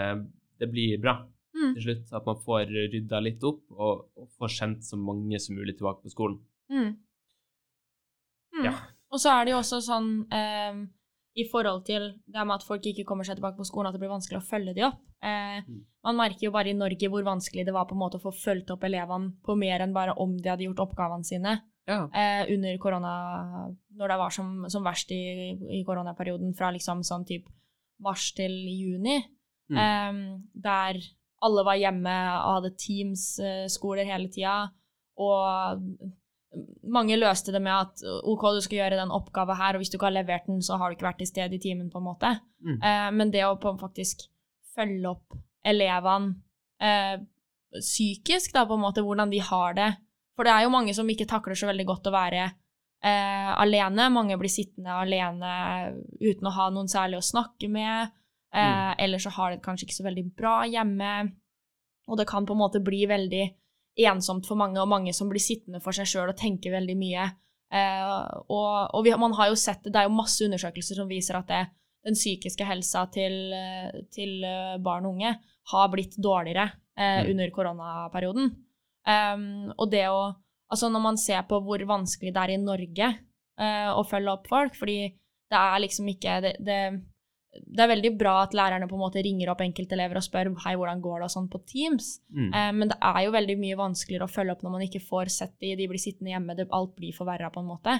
det 0.59 0.69
blir 0.73 0.99
bra 1.01 1.15
Mm. 1.55 1.71
til 1.77 1.83
slutt. 1.85 2.11
At 2.13 2.25
man 2.27 2.35
får 2.43 2.65
rydda 2.91 3.21
litt 3.23 3.43
opp, 3.47 3.61
og, 3.71 4.09
og 4.19 4.27
får 4.37 4.51
sendt 4.57 4.83
så 4.83 4.97
mange 4.99 5.39
som 5.39 5.55
mulig 5.55 5.77
tilbake 5.79 6.03
på 6.03 6.11
skolen. 6.11 6.37
Mm. 6.69 6.97
Mm. 8.59 8.65
Ja. 8.65 8.73
Og 9.15 9.21
så 9.23 9.31
er 9.31 9.45
det 9.47 9.53
jo 9.55 9.61
også 9.61 9.79
sånn 9.85 10.07
eh, 10.35 10.79
i 11.39 11.45
forhold 11.51 11.85
til 11.87 12.09
det 12.31 12.43
med 12.47 12.55
at 12.57 12.63
folk 12.67 12.83
ikke 12.87 13.03
kommer 13.07 13.27
seg 13.27 13.37
tilbake 13.39 13.57
på 13.59 13.65
skolen, 13.67 13.87
at 13.89 13.95
det 13.95 14.01
blir 14.03 14.11
vanskelig 14.11 14.39
å 14.41 14.47
følge 14.49 14.73
de 14.77 14.85
opp. 14.91 15.01
Eh, 15.23 15.61
Mm. 15.65 15.83
Man 16.05 16.17
merker 16.19 16.43
jo 16.45 16.51
bare 16.53 16.69
i 16.69 16.75
Norge 16.77 17.07
hvor 17.09 17.23
vanskelig 17.25 17.63
det 17.65 17.73
var 17.73 17.87
på 17.89 17.95
en 17.95 18.01
måte 18.03 18.19
å 18.19 18.21
få 18.21 18.29
fulgt 18.37 18.69
opp 18.69 18.83
elevene 18.85 19.31
på 19.43 19.55
mer 19.57 19.81
enn 19.81 19.93
bare 19.95 20.13
om 20.21 20.35
de 20.37 20.49
hadde 20.51 20.67
gjort 20.67 20.83
oppgavene 20.83 21.25
sine 21.25 21.55
Ja. 21.87 22.03
eh, 22.13 22.45
under 22.53 22.77
korona, 22.77 23.13
når 23.95 24.07
det 24.11 24.17
var 24.19 24.29
som, 24.35 24.65
som 24.69 24.83
verst 24.85 25.09
i, 25.11 25.55
i 25.79 25.83
koronaperioden, 25.87 26.53
fra 26.55 26.69
liksom 26.71 27.01
sånn 27.03 27.25
typ 27.25 27.47
mars 27.99 28.31
til 28.37 28.51
juni, 28.51 29.23
Mm. 29.71 29.77
eh, 29.81 30.39
der 30.61 30.99
alle 31.41 31.63
var 31.65 31.75
hjemme 31.75 32.13
og 32.45 32.53
hadde 32.61 32.75
Teams-skoler 32.77 34.05
hele 34.05 34.29
tida, 34.29 34.69
og 35.17 35.81
mange 36.83 37.17
løste 37.19 37.53
det 37.53 37.61
med 37.63 37.73
at 37.73 38.03
OK, 38.23 38.43
du 38.55 38.61
skal 38.63 38.79
gjøre 38.79 38.99
den 38.99 39.13
oppgaven 39.13 39.57
her, 39.59 39.75
og 39.75 39.83
hvis 39.83 39.91
du 39.91 39.97
ikke 39.97 40.09
har 40.09 40.17
levert 40.17 40.47
den, 40.49 40.61
så 40.65 40.79
har 40.79 40.89
du 40.89 40.97
ikke 40.97 41.07
vært 41.09 41.21
til 41.23 41.29
stede 41.29 41.57
i 41.57 41.61
timen, 41.61 41.89
på 41.91 42.01
en 42.01 42.07
måte. 42.07 42.31
Mm. 42.63 42.77
Eh, 42.79 43.07
men 43.19 43.31
det 43.33 43.45
å 43.47 43.55
på 43.61 43.75
faktisk 43.81 44.27
følge 44.75 45.11
opp 45.11 45.37
elevene 45.65 46.35
eh, 46.83 47.15
psykisk, 47.79 48.53
da, 48.55 48.65
på 48.67 48.77
en 48.77 48.85
måte, 48.85 49.03
hvordan 49.05 49.31
de 49.33 49.41
har 49.43 49.75
det. 49.77 49.89
For 50.35 50.47
det 50.47 50.53
er 50.53 50.65
jo 50.65 50.73
mange 50.73 50.93
som 50.95 51.09
ikke 51.09 51.27
takler 51.29 51.57
så 51.57 51.69
veldig 51.69 51.85
godt 51.87 52.09
å 52.09 52.15
være 52.15 52.43
eh, 52.45 53.51
alene. 53.55 54.09
Mange 54.11 54.37
blir 54.39 54.51
sittende 54.51 54.95
alene 54.99 55.55
uten 56.19 56.49
å 56.49 56.55
ha 56.55 56.69
noen 56.75 56.91
særlig 56.91 57.19
å 57.21 57.27
snakke 57.33 57.71
med. 57.71 58.13
Eh, 58.55 58.61
Mm. 58.65 58.95
Eller 59.03 59.19
så 59.19 59.33
har 59.35 59.51
de 59.51 59.57
det 59.57 59.65
kanskje 59.65 59.83
ikke 59.89 59.97
så 59.97 60.05
veldig 60.05 60.29
bra 60.37 60.61
hjemme. 60.63 61.13
Og 62.07 62.17
det 62.17 62.27
kan 62.29 62.45
på 62.47 62.53
en 62.55 62.61
måte 62.61 62.79
bli 62.79 63.01
veldig 63.09 63.45
ensomt 64.03 64.45
for 64.47 64.59
mange, 64.59 64.81
og 64.81 64.89
mange 64.91 65.13
som 65.15 65.29
blir 65.31 65.39
sittende 65.39 65.79
for 65.79 65.95
seg 65.95 66.09
sjøl 66.09 66.29
og 66.33 66.37
tenker 66.37 66.73
veldig 66.75 66.95
mye. 66.99 67.29
Eh, 67.71 68.03
og 68.51 68.93
og 68.93 69.03
vi, 69.05 69.15
man 69.17 69.33
har 69.33 69.49
jo 69.49 69.55
sett 69.55 69.83
det, 69.83 69.93
det 69.93 70.01
er 70.01 70.09
jo 70.09 70.17
masse 70.19 70.43
undersøkelser 70.43 70.99
som 70.99 71.07
viser 71.07 71.39
at 71.39 71.47
det, 71.47 71.63
den 72.05 72.13
psykiske 72.13 72.65
helsa 72.67 73.05
til, 73.09 73.53
eh, 73.55 74.03
til 74.13 74.43
eh, 74.43 74.77
barn 74.83 75.07
og 75.07 75.15
unge 75.15 75.31
har 75.71 75.87
blitt 75.89 76.17
dårligere 76.21 76.67
eh, 76.97 77.23
Mm. 77.23 77.31
under 77.31 77.49
koronaperioden. 77.51 78.51
Um, 79.05 79.71
og 79.77 79.91
det 79.91 80.07
å 80.09 80.35
Altså, 80.65 80.89
når 80.89 80.99
man 80.99 81.17
ser 81.17 81.43
på 81.45 81.59
hvor 81.61 81.77
vanskelig 81.85 82.31
det 82.33 82.41
er 82.41 82.51
i 82.55 82.57
Norge 82.57 83.07
eh, 83.59 83.89
å 83.93 84.01
følge 84.03 84.31
opp 84.31 84.47
folk, 84.49 84.73
fordi 84.73 85.11
det 85.51 85.59
er 85.59 85.79
liksom 85.83 86.07
ikke 86.09 86.39
det, 86.41 86.55
det, 86.65 86.77
det 87.65 87.79
er 87.83 87.87
veldig 87.91 88.11
bra 88.17 88.41
at 88.43 88.53
lærerne 88.57 88.87
på 88.89 88.95
en 88.97 89.03
måte 89.05 89.21
ringer 89.23 89.49
opp 89.51 89.61
enkeltelever 89.61 90.17
og 90.19 90.23
spør 90.25 90.49
hei, 90.65 90.75
hvordan 90.75 91.01
går 91.01 91.19
det 91.21 91.27
og 91.29 91.33
sånn 91.35 91.49
på 91.49 91.61
Teams, 91.65 92.19
Mm. 92.31 92.49
eh, 92.53 92.71
men 92.73 92.87
det 92.89 92.97
er 93.01 93.19
jo 93.25 93.31
veldig 93.31 93.57
mye 93.59 93.77
vanskeligere 93.77 94.27
å 94.27 94.31
følge 94.33 94.51
opp 94.51 94.63
når 94.63 94.71
man 94.71 94.81
ikke 94.87 95.01
får 95.01 95.29
sett 95.31 95.53
de, 95.59 95.75
de 95.75 95.87
blir 95.87 95.99
sittende 96.01 96.31
hjemme, 96.33 96.55
det, 96.55 96.67
alt 96.71 96.95
blir 96.95 97.13
forverra 97.13 97.49
på 97.51 97.59
en 97.63 97.69
måte. 97.69 97.99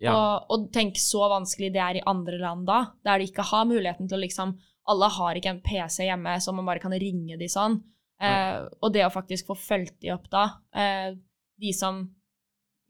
Ja. 0.00 0.12
Og, 0.14 0.46
og 0.50 0.72
tenk 0.72 0.96
så 0.98 1.28
vanskelig 1.30 1.72
det 1.72 1.80
er 1.80 1.96
i 2.00 2.06
andre 2.06 2.38
land 2.38 2.66
da, 2.66 2.80
der 3.04 3.18
de 3.18 3.28
ikke 3.30 3.44
har 3.46 3.64
muligheten 3.64 4.08
til 4.08 4.18
å 4.18 4.24
liksom 4.24 4.56
Alle 4.86 5.08
har 5.08 5.34
ikke 5.34 5.48
en 5.48 5.60
PC 5.64 6.04
hjemme 6.04 6.34
så 6.44 6.52
man 6.52 6.66
bare 6.66 6.78
kan 6.82 6.92
ringe 6.92 7.38
de 7.40 7.46
sånn. 7.48 7.78
Eh, 8.20 8.66
og 8.82 8.92
det 8.92 9.00
å 9.06 9.12
faktisk 9.12 9.46
få 9.46 9.54
fulgt 9.56 9.94
de 10.02 10.10
opp 10.12 10.28
da, 10.30 10.42
eh, 10.76 11.14
de 11.58 11.72
som 11.72 12.02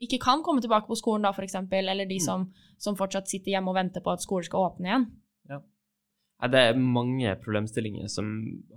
ikke 0.03 0.18
kan 0.20 0.42
komme 0.42 0.61
tilbake 0.61 0.88
på 0.88 0.96
skolen 0.98 1.22
da, 1.22 1.31
eksempel, 1.33 1.87
eller 1.88 2.05
de 2.05 2.16
Mm. 2.18 2.24
som, 2.24 2.53
som 2.79 2.96
fortsatt 2.96 3.29
sitter 3.31 3.53
hjemme 3.53 3.68
og 3.70 3.77
venter 3.77 4.00
på 4.03 4.11
at 4.11 4.20
skolen 4.20 4.44
skal 4.44 4.66
åpne 4.72 4.87
igjen. 4.90 5.07
Det 6.44 6.61
er 6.61 6.77
mange 6.77 7.31
problemstillinger 7.40 8.11
som 8.12 8.27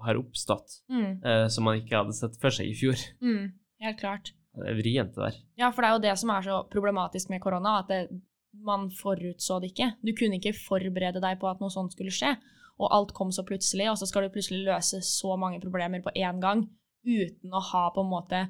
har 0.06 0.20
oppstått, 0.20 0.82
Mm, 0.89 1.24
eh, 1.26 1.48
som 1.52 1.65
man 1.67 1.82
ikke 1.82 1.98
hadde 1.98 2.15
sett 2.15 2.38
for 2.39 2.54
seg 2.54 2.70
i 2.70 2.76
fjor. 2.78 2.96
mm, 3.22 3.52
helt 3.84 4.00
klart. 4.00 4.32
Det 4.58 4.72
er 4.72 4.78
vrient, 4.78 5.15
det 5.15 5.24
der. 5.24 5.39
Ja, 5.60 5.72
for 5.72 5.84
det 5.84 5.89
er 5.89 5.96
jo 5.98 6.06
det 6.06 6.15
som 6.22 6.32
er 6.34 6.46
så 6.46 6.62
problematisk 6.72 7.30
med 7.30 7.41
korona, 7.41 7.80
at 7.82 7.91
det, 7.91 8.22
man 8.65 8.88
forutså 8.89 9.60
det 9.62 9.74
ikke. 9.74 9.91
Du 10.02 10.13
kunne 10.17 10.39
ikke 10.39 10.56
forberede 10.58 11.22
deg 11.22 11.41
på 11.41 11.50
at 11.50 11.60
noe 11.62 11.74
sånt 11.74 11.93
skulle 11.93 12.13
skje, 12.13 12.38
og 12.78 12.93
alt 12.93 13.13
kom 13.17 13.34
så 13.34 13.43
plutselig, 13.46 13.89
og 13.91 13.98
så 14.00 14.08
skal 14.10 14.26
du 14.26 14.34
plutselig 14.34 14.63
løse 14.65 15.02
så 15.06 15.36
mange 15.38 15.62
problemer 15.62 16.02
på 16.06 16.13
én 16.15 16.41
gang 16.41 16.65
uten 17.08 17.54
å 17.54 17.62
ha 17.72 17.88
på 17.93 18.04
en 18.04 18.12
måte 18.12 18.41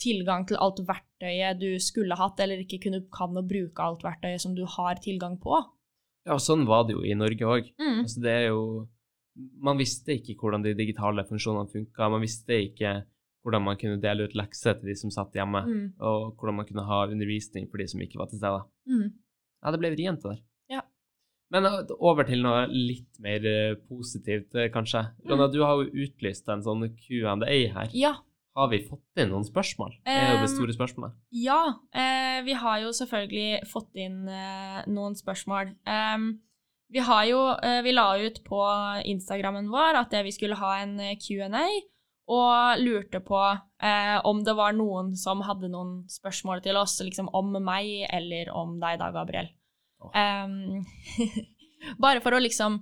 tilgang 0.00 0.44
til 0.48 0.58
alt 0.60 0.80
verktøyet 0.84 1.60
du 1.60 1.70
skulle 1.82 2.16
hatt, 2.18 2.40
eller 2.42 2.64
ikke 2.64 2.80
kunne, 2.86 3.04
kan 3.14 3.36
å 3.36 3.44
bruke 3.46 3.84
alt 3.84 4.04
verktøyet 4.04 4.42
som 4.42 4.56
du 4.56 4.64
har 4.76 5.00
tilgang 5.04 5.38
på. 5.40 5.60
Ja, 6.24 6.34
og 6.38 6.40
sånn 6.40 6.64
var 6.66 6.86
det 6.88 6.94
jo 6.96 7.02
i 7.04 7.14
Norge 7.18 7.44
òg. 7.48 7.66
Mm. 7.80 7.98
Altså, 8.04 8.20
det 8.24 8.30
er 8.32 8.46
jo 8.48 8.60
Man 9.66 9.76
visste 9.80 10.14
ikke 10.14 10.36
hvordan 10.38 10.62
de 10.62 10.76
digitale 10.78 11.24
funksjonene 11.26 11.66
funka. 11.72 12.06
Man 12.12 12.22
visste 12.22 12.54
ikke 12.68 13.00
hvordan 13.42 13.64
man 13.66 13.76
kunne 13.76 13.98
dele 14.00 14.28
ut 14.28 14.36
lekser 14.38 14.76
til 14.78 14.88
de 14.88 14.94
som 14.96 15.10
satt 15.10 15.34
hjemme, 15.34 15.60
Mm. 15.66 15.88
og 16.00 16.36
hvordan 16.38 16.54
man 16.54 16.66
kunne 16.68 16.84
ha 16.86 17.00
undervisning 17.10 17.66
for 17.68 17.78
de 17.82 17.86
som 17.90 18.00
ikke 18.00 18.16
var 18.20 18.26
til 18.30 18.38
stede. 18.38 18.62
Mm. 18.88 19.10
Ja, 19.64 19.70
det 19.74 19.80
ble 19.80 19.90
vrient, 19.96 20.22
det 20.22 20.30
der. 20.36 20.40
Ja. 20.70 20.80
Men 21.50 21.66
uh, 21.66 21.82
over 21.98 22.24
til 22.24 22.40
noe 22.46 22.62
litt 22.70 23.18
mer 23.20 23.40
uh, 23.44 23.74
positivt, 23.90 24.54
uh, 24.54 24.68
kanskje. 24.72 25.02
Ronna, 25.28 25.50
du 25.52 25.60
har 25.66 25.82
jo 25.82 25.90
utlyst 26.06 26.48
en 26.48 26.62
sånn 26.62 26.86
Q&A 26.96 27.58
her. 27.74 27.90
Ja. 27.92 28.14
Har 28.54 28.68
vi 28.70 28.78
fått 28.86 29.18
inn 29.18 29.32
noen 29.32 29.46
spørsmål? 29.46 29.96
Det 30.06 30.14
er 30.14 30.28
jo 30.36 30.42
det 30.44 30.50
store 30.52 30.74
spørsmålet. 30.76 31.16
Ja, 31.34 31.60
eh, 31.90 32.38
vi 32.46 32.54
har 32.54 32.84
jo 32.84 32.92
selvfølgelig 32.94 33.64
fått 33.66 33.98
inn 33.98 34.28
eh, 34.30 34.84
noen 34.94 35.16
spørsmål. 35.18 35.72
Vi 36.94 37.02
har 37.02 37.24
jo 37.26 37.40
eh, 37.56 37.80
Vi 37.82 37.94
la 37.96 38.06
ut 38.22 38.38
på 38.46 38.60
Instagrammen 39.10 39.72
vår 39.72 39.98
at 40.04 40.14
vi 40.22 40.34
skulle 40.36 40.60
ha 40.60 40.76
en 40.84 40.94
Q&A, 41.18 41.66
og 42.30 42.80
lurte 42.80 43.20
på 43.20 43.40
om 44.24 44.38
det 44.46 44.54
var 44.56 44.72
noen 44.72 45.10
som 45.18 45.42
hadde 45.44 45.68
noen 45.68 46.06
spørsmål 46.08 46.62
til 46.64 46.78
oss, 46.80 46.94
liksom 47.04 47.26
om 47.36 47.50
meg 47.58 48.06
eller 48.06 48.48
om 48.54 48.78
deg 48.80 48.96
da, 49.02 49.10
Gabriel. 49.12 49.50
Oh. 50.00 50.14
Bare 52.04 52.22
for 52.24 52.32
å 52.32 52.40
liksom 52.40 52.78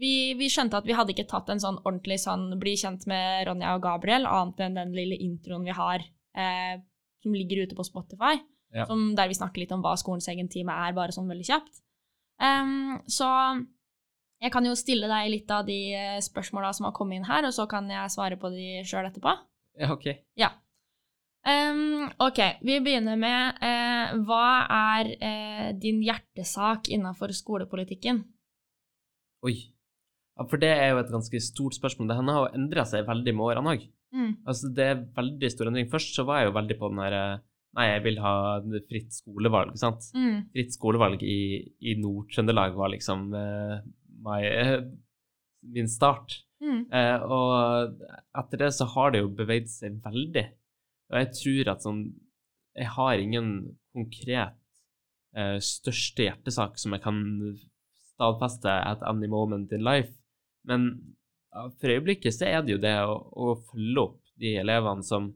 vi, 0.00 0.34
vi 0.36 0.48
skjønte 0.52 0.76
at 0.76 0.86
vi 0.88 0.96
hadde 0.96 1.14
ikke 1.14 1.28
tatt 1.30 1.48
en 1.52 1.62
sånn 1.62 1.78
ordentlig 1.84 2.18
sånn 2.20 2.50
bli 2.60 2.74
kjent 2.76 3.06
med 3.10 3.46
Ronja 3.48 3.74
og 3.76 3.82
Gabriel, 3.86 4.26
annet 4.28 4.60
enn 4.66 4.76
den 4.76 4.92
lille 4.96 5.16
introen 5.24 5.64
vi 5.64 5.72
har 5.76 6.04
eh, 6.36 6.76
som 7.22 7.34
ligger 7.34 7.64
ute 7.64 7.78
på 7.78 7.84
Spotify, 7.86 8.36
Ja. 8.74 8.84
som, 8.86 9.14
der 9.16 9.28
vi 9.30 9.34
snakker 9.38 9.62
litt 9.62 9.72
om 9.72 9.80
hva 9.82 9.94
skolens 9.96 10.28
egen 10.28 10.48
time 10.52 10.74
er, 10.74 10.92
bare 10.92 11.14
sånn 11.14 11.28
veldig 11.30 11.46
kjapt. 11.48 11.80
Um, 12.42 12.98
så 13.08 13.26
jeg 14.42 14.52
kan 14.52 14.66
jo 14.68 14.74
stille 14.76 15.08
deg 15.08 15.30
litt 15.32 15.50
av 15.50 15.64
de 15.64 15.78
eh, 15.96 16.18
spørsmåla 16.20 16.74
som 16.76 16.84
har 16.88 16.92
kommet 16.92 17.16
inn 17.16 17.28
her, 17.28 17.46
og 17.48 17.54
så 17.56 17.64
kan 17.70 17.88
jeg 17.88 18.12
svare 18.12 18.36
på 18.36 18.50
de 18.52 18.82
sjøl 18.84 19.08
etterpå. 19.08 19.32
Ja, 19.80 19.92
OK. 19.94 20.10
Ja. 20.36 20.50
Um, 21.46 22.10
ok, 22.20 22.40
vi 22.66 22.80
begynner 22.82 23.16
med 23.16 23.62
eh, 23.64 24.12
hva 24.26 24.66
er 24.76 25.10
eh, 25.14 25.68
din 25.78 26.02
hjertesak 26.04 26.90
innafor 26.92 27.32
skolepolitikken? 27.32 28.24
Oi. 29.46 29.56
For 30.44 30.60
det 30.60 30.68
er 30.68 30.90
jo 30.92 31.00
et 31.00 31.12
ganske 31.12 31.40
stort 31.40 31.76
spørsmål. 31.78 32.10
Det 32.10 32.16
har 32.18 32.40
jo 32.42 32.56
endra 32.58 32.84
seg 32.88 33.06
veldig 33.08 33.32
med 33.36 33.46
årene 33.46 33.76
òg. 33.76 33.84
Mm. 34.16 34.32
Altså, 34.44 34.70
det 34.76 34.84
er 34.84 35.04
veldig 35.16 35.50
stor 35.52 35.70
endring. 35.70 35.88
Først 35.92 36.16
så 36.16 36.26
var 36.28 36.42
jeg 36.42 36.50
jo 36.50 36.56
veldig 36.58 36.80
på 36.80 36.90
den 36.92 37.04
derre 37.04 37.26
Nei, 37.76 37.90
jeg 37.90 38.04
vil 38.06 38.20
ha 38.24 38.34
fritt 38.88 39.12
skolevalg, 39.12 39.74
sant. 39.76 40.06
Mm. 40.16 40.46
Fritt 40.54 40.72
skolevalg 40.72 41.20
i, 41.20 41.60
i 41.84 41.92
Nord-Trøndelag 42.00 42.72
var 42.72 42.88
liksom 42.88 43.26
uh, 43.36 43.82
my, 44.24 44.38
uh, 44.48 44.78
min 45.76 45.90
start. 45.92 46.38
Mm. 46.64 46.86
Uh, 46.88 47.26
og 47.36 47.98
etter 48.40 48.62
det 48.62 48.70
så 48.78 48.86
har 48.94 49.12
det 49.12 49.20
jo 49.20 49.28
beveget 49.28 49.68
seg 49.74 49.98
veldig. 50.06 50.46
Og 51.12 51.20
jeg 51.20 51.28
tror 51.42 51.72
at 51.74 51.84
sånn 51.84 52.00
Jeg 52.76 52.88
har 52.96 53.20
ingen 53.20 53.50
konkret 53.96 54.56
eh, 55.32 55.56
største 55.64 56.26
hjertesak 56.26 56.74
som 56.76 56.92
jeg 56.92 57.00
kan 57.04 57.20
stadfeste 58.12 58.68
at 58.68 59.04
any 59.08 59.28
moment 59.32 59.72
in 59.72 59.84
life. 59.84 60.12
Men 60.68 60.88
for 61.80 61.92
øyeblikket 61.92 62.36
så 62.36 62.48
er 62.50 62.62
det 62.64 62.76
jo 62.76 62.82
det 62.82 62.94
å, 63.06 63.16
å 63.16 63.56
følge 63.70 64.02
opp 64.02 64.20
de 64.36 64.56
elevene 64.60 65.06
som 65.06 65.30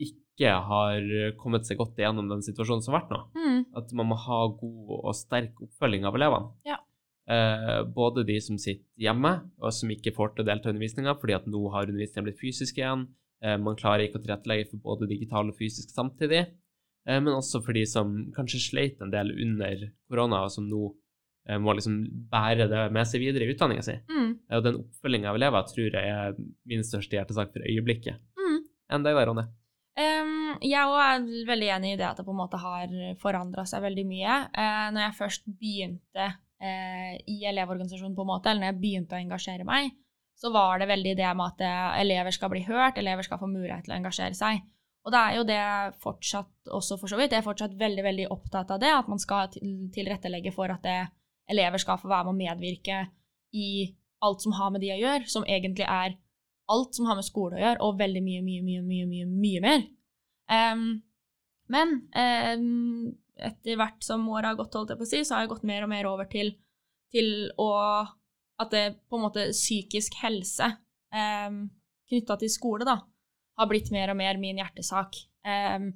ikke 0.00 0.54
har 0.66 1.04
kommet 1.38 1.66
seg 1.68 1.78
godt 1.78 2.00
igjennom 2.00 2.30
den 2.30 2.42
situasjonen 2.42 2.82
som 2.82 2.94
har 2.94 3.04
vært 3.04 3.12
nå. 3.12 3.20
Mm. 3.36 3.60
At 3.78 3.92
man 3.98 4.08
må 4.10 4.18
ha 4.24 4.40
god 4.48 4.94
og 4.96 5.14
sterk 5.18 5.60
oppfølging 5.66 6.08
av 6.08 6.16
elevene. 6.18 6.54
Ja. 6.66 6.80
Eh, 7.24 7.82
både 7.88 8.24
de 8.28 8.36
som 8.42 8.58
sitter 8.60 8.84
hjemme, 9.00 9.32
og 9.56 9.72
som 9.72 9.92
ikke 9.92 10.12
får 10.16 10.34
til 10.34 10.44
å 10.44 10.48
delta 10.50 10.68
i 10.68 10.74
undervisninga 10.74 11.14
fordi 11.16 11.36
at 11.38 11.46
nå 11.48 11.62
har 11.72 11.88
undervisninga 11.88 12.26
blitt 12.26 12.42
fysisk 12.42 12.80
igjen. 12.80 13.06
Eh, 13.44 13.56
man 13.60 13.78
klarer 13.80 14.06
ikke 14.06 14.20
å 14.20 14.24
tilrettelegge 14.24 14.72
for 14.72 14.82
både 14.90 15.08
digital 15.10 15.48
og 15.48 15.56
fysisk 15.58 15.94
samtidig. 15.94 16.42
Eh, 17.08 17.20
men 17.20 17.32
også 17.32 17.62
for 17.64 17.76
de 17.76 17.84
som 17.88 18.12
kanskje 18.36 18.62
sleit 18.66 19.00
en 19.04 19.12
del 19.14 19.32
under 19.32 19.88
korona, 20.08 20.44
og 20.44 20.52
som 20.52 20.68
nå 20.68 20.82
eh, 21.48 21.60
må 21.60 21.76
liksom 21.76 22.02
bære 22.32 22.68
det 22.72 22.84
med 22.94 23.08
seg 23.08 23.24
videre 23.24 23.48
i 23.48 23.54
utdanninga 23.56 23.84
si. 23.86 23.96
Mm. 24.10 24.33
Og 24.52 24.64
den 24.64 24.80
oppfølginga 24.82 25.30
av 25.30 25.38
elever 25.38 25.66
tror 25.70 25.98
jeg 25.98 26.14
er 26.14 26.38
min 26.68 26.84
største 26.84 27.16
hjertesak 27.16 27.52
for 27.54 27.64
øyeblikket. 27.64 28.20
Mm. 28.36 28.58
Enn 28.92 29.06
deg 29.06 29.16
da, 29.16 29.24
Ronny? 29.28 29.46
Um, 29.94 30.56
jeg 30.58 30.90
òg 30.90 31.00
er 31.00 31.26
veldig 31.48 31.68
enig 31.76 31.92
i 31.94 31.98
det 32.00 32.06
at 32.08 32.18
det 32.18 32.26
på 32.26 32.34
en 32.34 32.40
måte 32.40 32.58
har 32.58 32.94
forandra 33.22 33.64
seg 33.68 33.84
veldig 33.86 34.04
mye. 34.08 34.38
Uh, 34.52 34.88
når 34.94 35.06
jeg 35.06 35.18
først 35.20 35.46
begynte 35.48 36.30
uh, 36.34 37.12
i 37.30 37.38
Elevorganisasjonen, 37.48 38.16
på 38.16 38.26
en 38.26 38.32
måte, 38.34 38.50
eller 38.50 38.66
når 38.66 38.72
jeg 38.72 38.82
begynte 38.82 39.16
å 39.16 39.22
engasjere 39.22 39.68
meg, 39.68 39.94
så 40.34 40.50
var 40.52 40.78
det 40.78 40.90
veldig 40.90 41.16
det 41.16 41.32
med 41.38 41.46
at 41.46 41.64
eh, 41.64 42.00
elever 42.02 42.34
skal 42.34 42.50
bli 42.52 42.64
hørt, 42.66 42.98
elever 42.98 43.22
skal 43.22 43.40
få 43.40 43.48
mulighet 43.50 43.86
til 43.86 43.94
å 43.94 43.98
engasjere 43.98 44.34
seg. 44.34 44.64
Og 45.04 45.12
det 45.12 45.20
er 45.20 45.36
jo 45.36 45.44
det 45.48 45.64
fortsatt 46.02 46.72
også, 46.72 46.96
for 47.00 47.12
så 47.12 47.18
vidt. 47.20 47.34
Jeg 47.36 47.42
er 47.42 47.46
fortsatt 47.46 47.76
veldig 47.78 48.04
veldig 48.06 48.30
opptatt 48.32 48.72
av 48.72 48.80
det, 48.80 48.90
at 48.90 49.10
man 49.10 49.20
skal 49.20 49.52
tilrettelegge 49.94 50.52
for 50.54 50.72
at 50.72 50.82
det, 50.84 50.96
elever 51.52 51.80
skal 51.80 52.00
få 52.00 52.08
være 52.08 52.30
med 52.30 52.32
å 52.32 52.38
medvirke 52.38 53.00
i 53.52 53.68
alt 54.24 54.44
som 54.44 54.54
har 54.56 54.72
med 54.74 54.82
de 54.84 54.92
å 54.94 55.00
gjøre, 55.00 55.28
som 55.30 55.46
egentlig 55.48 55.86
er 55.86 56.16
alt 56.72 56.96
som 56.96 57.08
har 57.08 57.18
med 57.18 57.26
skole 57.26 57.58
å 57.58 57.62
gjøre, 57.62 57.80
og 57.84 57.98
veldig 58.00 58.22
mye, 58.24 58.42
mye, 58.44 58.62
mye, 58.64 58.82
mye, 58.84 59.08
mye, 59.10 59.26
mye 59.28 59.64
mer. 59.64 59.84
Um, 60.48 60.86
men 61.72 61.94
um, 62.12 63.12
etter 63.40 63.78
hvert 63.80 64.04
som 64.04 64.26
året 64.32 64.50
har 64.52 64.58
gått, 64.58 64.76
holdt 64.76 64.92
jeg 64.94 65.00
på 65.00 65.06
å 65.06 65.10
si, 65.10 65.22
så 65.24 65.36
har 65.36 65.44
jeg 65.44 65.54
gått 65.54 65.66
mer 65.68 65.86
og 65.86 65.92
mer 65.92 66.08
over 66.08 66.28
til, 66.30 66.54
til 67.12 67.50
å 67.60 67.70
At 68.62 68.70
det 68.70 69.00
på 69.10 69.18
en 69.18 69.24
måte 69.24 69.48
psykisk 69.50 70.14
helse 70.22 70.68
um, 71.10 71.64
knytta 72.06 72.36
til 72.38 72.52
skole, 72.52 72.86
da, 72.86 73.00
har 73.58 73.66
blitt 73.70 73.90
mer 73.90 74.12
og 74.12 74.18
mer 74.20 74.38
min 74.38 74.60
hjertesak. 74.62 75.16
Um, 75.42 75.88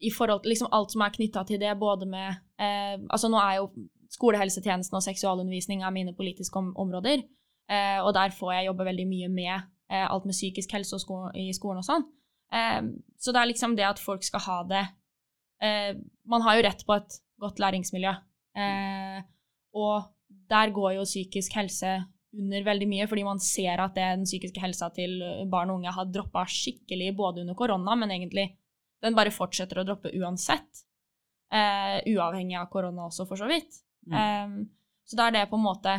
I 0.00 0.10
forhold 0.14 0.42
til 0.42 0.54
liksom 0.54 0.72
alt 0.72 0.94
som 0.94 1.04
er 1.04 1.12
knytta 1.12 1.44
til 1.44 1.60
det, 1.60 1.74
både 1.78 2.06
med 2.08 2.28
eh, 2.56 2.96
Altså, 3.10 3.28
nå 3.28 3.38
er 3.42 3.58
jo 3.58 3.88
skolehelsetjenesten 4.14 4.96
og 4.96 5.04
seksualundervisning 5.04 5.82
er 5.82 5.92
mine 5.92 6.14
politiske 6.16 6.58
om 6.58 6.70
områder, 6.80 7.26
og 7.68 8.14
der 8.16 8.32
får 8.32 8.52
jeg 8.54 8.68
jobbe 8.70 8.86
veldig 8.88 9.04
mye 9.10 9.26
med 9.28 9.54
eh, 9.90 10.06
alt 10.06 10.26
med 10.28 10.36
psykisk 10.36 10.72
helse 10.76 11.00
sko 11.02 11.26
i 11.36 11.48
skolen 11.56 11.82
og 11.82 11.86
sånn. 11.86 12.06
Eh, 12.52 12.82
så 13.20 13.34
det 13.34 13.42
er 13.42 13.50
liksom 13.50 13.76
det 13.78 13.88
at 13.88 14.02
folk 14.02 14.24
skal 14.24 14.40
ha 14.46 14.58
det 14.64 14.84
eh, 15.60 15.90
Man 16.24 16.44
har 16.46 16.56
jo 16.56 16.64
rett 16.64 16.84
på 16.88 16.96
et 16.96 17.18
godt 17.40 17.60
læringsmiljø. 17.62 18.14
Eh, 18.58 19.18
og 19.78 20.08
der 20.48 20.72
går 20.74 20.98
jo 20.98 21.08
psykisk 21.08 21.56
helse 21.58 21.98
under 22.38 22.64
veldig 22.64 22.88
mye, 22.88 23.06
fordi 23.08 23.24
man 23.24 23.40
ser 23.40 23.80
at 23.80 23.94
det, 23.96 24.08
den 24.20 24.28
psykiske 24.28 24.60
helsa 24.60 24.90
til 24.94 25.16
barn 25.48 25.70
og 25.72 25.80
unge 25.80 25.94
har 25.96 26.10
droppa 26.12 26.44
skikkelig 26.48 27.14
både 27.16 27.42
under 27.44 27.56
korona, 27.56 27.94
men 27.96 28.12
egentlig 28.12 28.50
den 29.04 29.16
bare 29.16 29.32
fortsetter 29.32 29.80
å 29.80 29.86
droppe 29.88 30.12
uansett. 30.18 30.84
Eh, 31.48 32.02
uavhengig 32.12 32.58
av 32.60 32.68
korona 32.72 33.06
også, 33.08 33.24
for 33.28 33.40
så 33.40 33.48
vidt. 33.48 33.80
Mm. 34.10 34.18
Eh, 34.18 35.00
så 35.08 35.16
da 35.16 35.28
er 35.28 35.38
det 35.38 35.48
på 35.48 35.56
en 35.56 35.64
måte 35.64 35.94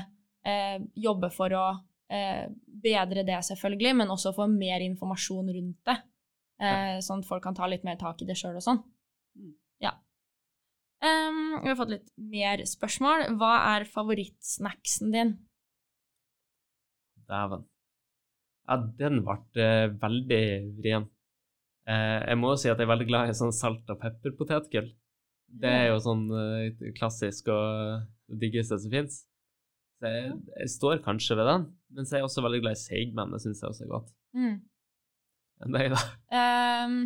eh, 0.49 0.77
jobbe 0.97 1.29
for 1.33 1.53
å 1.55 1.65
eh, 2.12 2.45
bedre 2.83 3.25
det, 3.27 3.39
selvfølgelig, 3.47 3.95
men 4.01 4.13
også 4.13 4.33
få 4.35 4.49
mer 4.51 4.83
informasjon 4.85 5.51
rundt 5.55 5.81
det. 5.89 5.97
Eh, 6.59 6.95
Sånn 7.05 7.23
at 7.23 7.29
folk 7.29 7.45
kan 7.45 7.57
ta 7.57 7.69
litt 7.71 7.85
mer 7.88 7.99
tak 8.01 8.21
i 8.21 8.27
det 8.27 8.38
sjøl 8.39 8.57
og 8.59 8.65
sånn. 8.65 8.81
Mm. 9.39 9.53
Ja. 9.85 9.93
Um, 10.99 11.59
vi 11.63 11.71
har 11.71 11.77
fått 11.79 11.93
litt 11.93 12.09
mer 12.19 12.65
spørsmål. 12.67 13.29
Hva 13.39 13.53
er 13.75 13.88
favorittsnacksen 13.88 15.13
din? 15.15 15.38
Dæven. 17.29 17.63
Ja, 18.69 18.77
den 18.99 19.23
ble 19.25 19.63
eh, 19.63 19.88
veldig 20.01 20.43
vrien. 20.77 21.07
Eh, 21.89 22.19
jeg 22.27 22.38
må 22.38 22.53
jo 22.53 22.59
si 22.62 22.69
at 22.69 22.77
jeg 22.77 22.85
er 22.85 22.91
veldig 22.91 23.07
glad 23.09 23.31
i 23.31 23.38
sånn 23.38 23.55
salt- 23.55 23.89
og 23.89 24.01
pepperpotetgull. 24.01 24.91
Det 25.49 25.71
er 25.71 25.88
jo 25.89 26.01
sånn 26.03 26.27
eh, 26.38 26.91
klassisk 26.97 27.49
og 27.53 28.03
det 28.29 28.41
diggeste 28.43 28.77
som 28.81 28.93
fins. 28.93 29.23
Så 29.99 30.12
jeg, 30.13 30.33
jeg 30.62 30.71
står 30.71 31.01
kanskje 31.03 31.35
ved 31.35 31.49
den, 31.49 31.63
men 31.95 32.07
så 32.07 32.15
er 32.15 32.21
jeg 32.21 32.29
også 32.29 32.43
veldig 32.45 32.62
glad 32.63 32.77
i 32.77 32.79
seigmenn. 32.79 33.33
Det 33.35 33.41
syns 33.43 33.63
jeg 33.63 33.71
også 33.73 33.83
er 33.85 33.91
godt. 33.91 34.12
Mm. 34.38 34.53
Enn 35.59 35.75
det 35.75 35.81
er 35.85 35.95
da. 35.95 36.03
Um, 36.85 36.99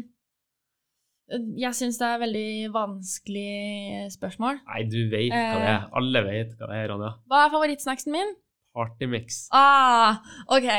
jeg 1.58 1.74
syns 1.80 1.98
det 1.98 2.06
er 2.06 2.22
veldig 2.22 2.50
vanskelig 2.76 4.14
spørsmål. 4.14 4.62
Nei, 4.70 4.84
du 4.92 5.00
vet 5.10 5.34
hva 5.34 5.58
det 5.58 5.72
er. 5.72 5.88
Alle 5.98 6.24
vet 6.28 6.54
hva 6.60 6.70
det 6.70 6.80
er, 6.84 6.88
Ronja. 6.94 7.12
Hva 7.32 7.46
er 7.48 7.54
favorittsnacksen 7.56 8.14
min? 8.14 8.36
Partymix. 8.78 9.48
Ah, 9.54 10.22
OK. 10.54 10.70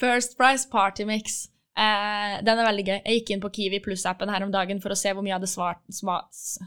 First 0.00 0.36
Price 0.38 0.66
Party 0.70 1.06
Eh, 1.78 2.34
den 2.44 2.58
er 2.58 2.66
veldig 2.66 2.84
gøy. 2.84 2.96
Jeg 2.98 3.20
gikk 3.20 3.30
inn 3.34 3.42
på 3.42 3.50
Kiwi 3.54 3.80
Pluss-appen 3.84 4.30
her 4.32 4.44
om 4.44 4.50
dagen 4.52 4.80
for 4.82 4.92
å 4.92 4.98
se 4.98 5.12
hvor 5.14 5.22
mye 5.24 5.32
jeg 5.32 5.38
hadde 5.38 5.50
svart, 5.52 5.82
sma- 5.94 6.26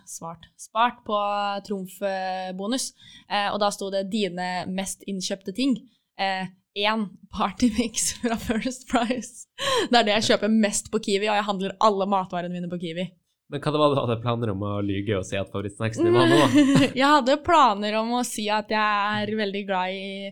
svart, 0.10 0.48
spart 0.58 1.04
på 1.08 1.20
trumfbonus. 1.68 2.92
Eh, 3.30 3.50
og 3.52 3.60
da 3.62 3.70
sto 3.74 3.92
det 3.94 4.08
'dine 4.10 4.66
mest 4.72 5.04
innkjøpte 5.08 5.54
ting'. 5.54 5.78
Én 6.76 7.04
partymix 7.30 8.14
fra 8.22 8.38
First 8.38 8.88
Price. 8.90 9.46
Det 9.92 10.00
er 10.00 10.08
det 10.08 10.16
jeg 10.16 10.30
kjøper 10.32 10.50
mest 10.50 10.90
på 10.92 11.00
Kiwi, 11.00 11.28
og 11.30 11.38
jeg 11.38 11.50
handler 11.50 11.76
alle 11.80 12.08
matvarene 12.10 12.54
mine 12.54 12.70
på 12.72 12.80
Kiwi. 12.82 13.06
Men 13.54 13.62
hva 13.62 13.74
det 13.74 13.80
var 13.82 13.92
du 13.92 14.00
hadde 14.00 14.22
planer 14.24 14.50
om 14.50 14.64
å 14.66 14.72
lyge 14.82 15.18
og 15.20 15.26
si 15.28 15.38
at 15.38 15.52
favorittsnacksen 15.54 16.08
din 16.08 16.16
var 16.16 16.32
nå? 16.32 16.40
jeg 17.02 17.06
hadde 17.06 17.36
planer 17.46 18.00
om 18.00 18.16
å 18.18 18.24
si 18.26 18.48
at 18.50 18.72
jeg 18.74 19.20
er 19.22 19.36
veldig 19.38 19.62
glad 19.68 19.94
i, 19.94 20.32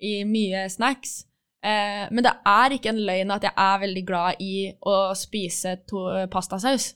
i 0.00 0.12
mye 0.24 0.64
snacks. 0.72 1.26
Eh, 1.62 2.08
men 2.10 2.26
det 2.26 2.32
er 2.48 2.74
ikke 2.74 2.90
en 2.90 3.04
løgn 3.06 3.34
at 3.34 3.46
jeg 3.46 3.54
er 3.64 3.82
veldig 3.84 4.02
glad 4.06 4.42
i 4.42 4.54
å 4.82 4.96
spise 5.18 5.76
to, 5.88 6.04
pastasaus. 6.32 6.92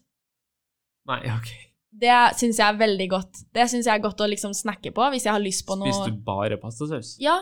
Nei, 1.06 1.20
OK. 1.30 1.52
Det 1.96 2.16
syns 2.36 2.58
jeg 2.60 2.66
er 2.66 2.80
veldig 2.80 3.06
godt. 3.08 3.44
Det 3.54 3.68
syns 3.70 3.86
jeg 3.88 3.94
er 3.94 4.02
godt 4.04 4.20
å 4.20 4.28
liksom 4.28 4.52
snakke 4.56 4.92
på 4.92 5.06
hvis 5.14 5.28
jeg 5.28 5.32
har 5.32 5.40
lyst 5.42 5.64
på 5.68 5.78
noe 5.78 5.88
Spiser 5.88 6.12
du 6.12 6.24
bare 6.26 6.58
pastasaus? 6.60 7.14
Ja. 7.22 7.38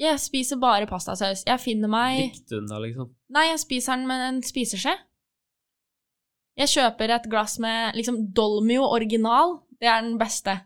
Jeg 0.00 0.16
spiser 0.22 0.58
bare 0.58 0.88
pastasaus. 0.88 1.44
Jeg 1.46 1.60
finner 1.62 1.92
meg 1.92 2.16
Likte 2.24 2.56
du 2.56 2.56
den 2.62 2.72
da, 2.72 2.80
liksom? 2.82 3.12
Nei, 3.36 3.50
jeg 3.52 3.60
spiser 3.62 4.00
den 4.00 4.08
med 4.08 4.24
en 4.24 4.40
spiseskje. 4.46 4.96
Jeg 6.60 6.72
kjøper 6.72 7.12
et 7.14 7.28
glass 7.30 7.58
med 7.62 7.94
liksom 7.96 8.18
Dolmio 8.36 8.88
original. 8.88 9.60
Det 9.80 9.88
er 9.88 10.02
den 10.02 10.18
beste. 10.20 10.56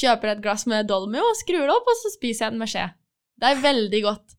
Kjøper 0.00 0.34
et 0.34 0.42
glass 0.42 0.66
med 0.70 0.88
Dolmio, 0.88 1.28
skrur 1.38 1.62
det 1.68 1.74
opp, 1.76 1.88
og 1.88 2.00
så 2.00 2.12
spiser 2.16 2.46
jeg 2.46 2.56
den 2.56 2.62
med 2.64 2.72
skje. 2.72 2.88
Det 3.40 3.52
er 3.52 3.62
veldig 3.62 4.02
godt. 4.08 4.36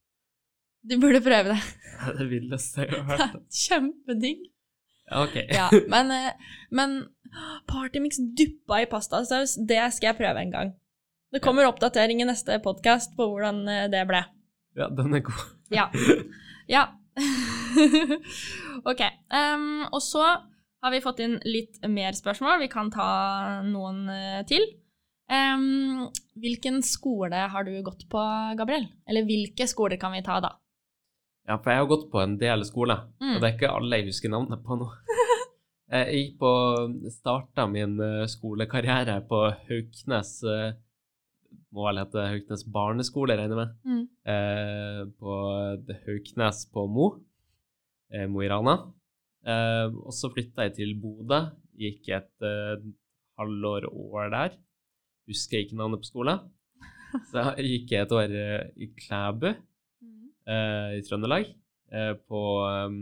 Du 0.82 0.98
burde 0.98 1.22
prøve 1.22 1.54
det. 1.54 1.60
Det 2.02 2.10
er 2.10 2.17
det 2.17 2.30
villeste 2.32 2.86
jeg 2.88 3.04
har 3.06 3.20
hørt. 3.20 3.41
Kjempedigg. 3.63 4.46
Ja, 5.12 5.24
OK. 5.26 5.36
Ja, 5.52 5.67
men, 5.91 6.12
eh, 6.15 6.56
men 6.72 6.96
partymix 7.70 8.17
duppa 8.38 8.82
i 8.82 8.88
pastasaus, 8.89 9.58
det 9.67 9.82
skal 9.96 10.12
jeg 10.12 10.20
prøve 10.22 10.41
en 10.41 10.54
gang. 10.54 10.72
Det 11.32 11.44
kommer 11.44 11.67
oppdatering 11.70 12.24
i 12.24 12.28
neste 12.28 12.58
podkast 12.63 13.13
på 13.15 13.28
hvordan 13.30 13.62
eh, 13.70 13.89
det 13.91 14.02
ble. 14.10 14.24
Ja, 14.80 14.89
den 14.89 15.17
er 15.20 15.26
god. 15.28 15.44
Ja. 15.72 15.86
Ja. 16.67 16.82
ok. 18.91 19.02
Um, 19.32 19.86
og 19.88 20.02
så 20.04 20.26
har 20.84 20.91
vi 20.91 21.00
fått 21.04 21.22
inn 21.24 21.38
litt 21.48 21.80
mer 21.88 22.12
spørsmål. 22.17 22.58
Vi 22.60 22.67
kan 22.72 22.89
ta 22.91 23.12
noen 23.63 24.10
eh, 24.12 24.41
til. 24.50 24.65
Um, 25.32 26.10
hvilken 26.36 26.82
skole 26.84 27.46
har 27.54 27.63
du 27.63 27.72
gått 27.86 28.04
på, 28.12 28.26
Gabriel? 28.60 28.89
Eller 29.08 29.24
hvilke 29.30 29.70
skoler 29.72 29.96
kan 30.02 30.12
vi 30.17 30.26
ta, 30.26 30.41
da? 30.44 30.58
Ja, 31.50 31.58
for 31.58 31.72
jeg 31.74 31.82
har 31.82 31.90
gått 31.90 32.06
på 32.12 32.20
en 32.22 32.38
del 32.42 32.64
skole, 32.68 32.96
Mm. 33.22 33.36
og 33.36 33.42
det 33.42 33.48
er 33.50 33.56
ikke 33.58 33.72
alle 33.76 33.98
jeg 33.98 34.08
husker 34.12 34.30
navnet 34.30 34.64
på 34.66 34.78
nå. 34.80 34.90
Jeg 35.92 36.08
gikk 36.16 36.36
på 36.40 36.50
Starta 37.12 37.66
min 37.68 37.98
eh, 38.00 38.22
skolekarriere 38.32 39.18
på 39.28 39.40
Hauknes 39.68 40.30
eh, 40.48 40.78
Må 41.76 41.84
vel 41.90 42.00
hete 42.00 42.24
Hauknes 42.32 42.64
barneskole, 42.72 43.36
regner 43.36 43.52
jeg 43.52 43.60
med. 43.60 43.74
Mm. 43.84 44.06
Eh, 44.32 45.02
på 45.20 45.36
Hauknes 46.06 46.62
på 46.72 46.86
Mo. 46.88 47.10
Eh, 48.14 48.24
Mo 48.32 48.40
i 48.40 48.48
Rana. 48.48 48.78
Eh, 49.44 49.88
og 49.92 50.16
så 50.16 50.32
flytta 50.32 50.70
jeg 50.70 50.78
til 50.80 50.94
Bodø. 51.04 51.42
Gikk 51.76 52.08
et 52.16 52.48
halvår 53.40 53.90
år 53.92 54.32
der. 54.32 54.56
Husker 55.28 55.58
jeg 55.60 55.68
ikke 55.68 55.80
navnet 55.82 56.04
på 56.06 56.12
skole. 56.14 56.38
Så 57.34 57.44
jeg 57.58 57.68
gikk 57.68 57.92
jeg 57.98 58.06
et 58.08 58.16
år 58.16 58.36
i 58.80 58.88
Klæbu 58.96 59.50
eh, 60.52 60.98
i 61.00 61.04
Trøndelag, 61.08 61.50
eh, 61.92 62.14
på 62.28 62.42
um, 62.68 62.98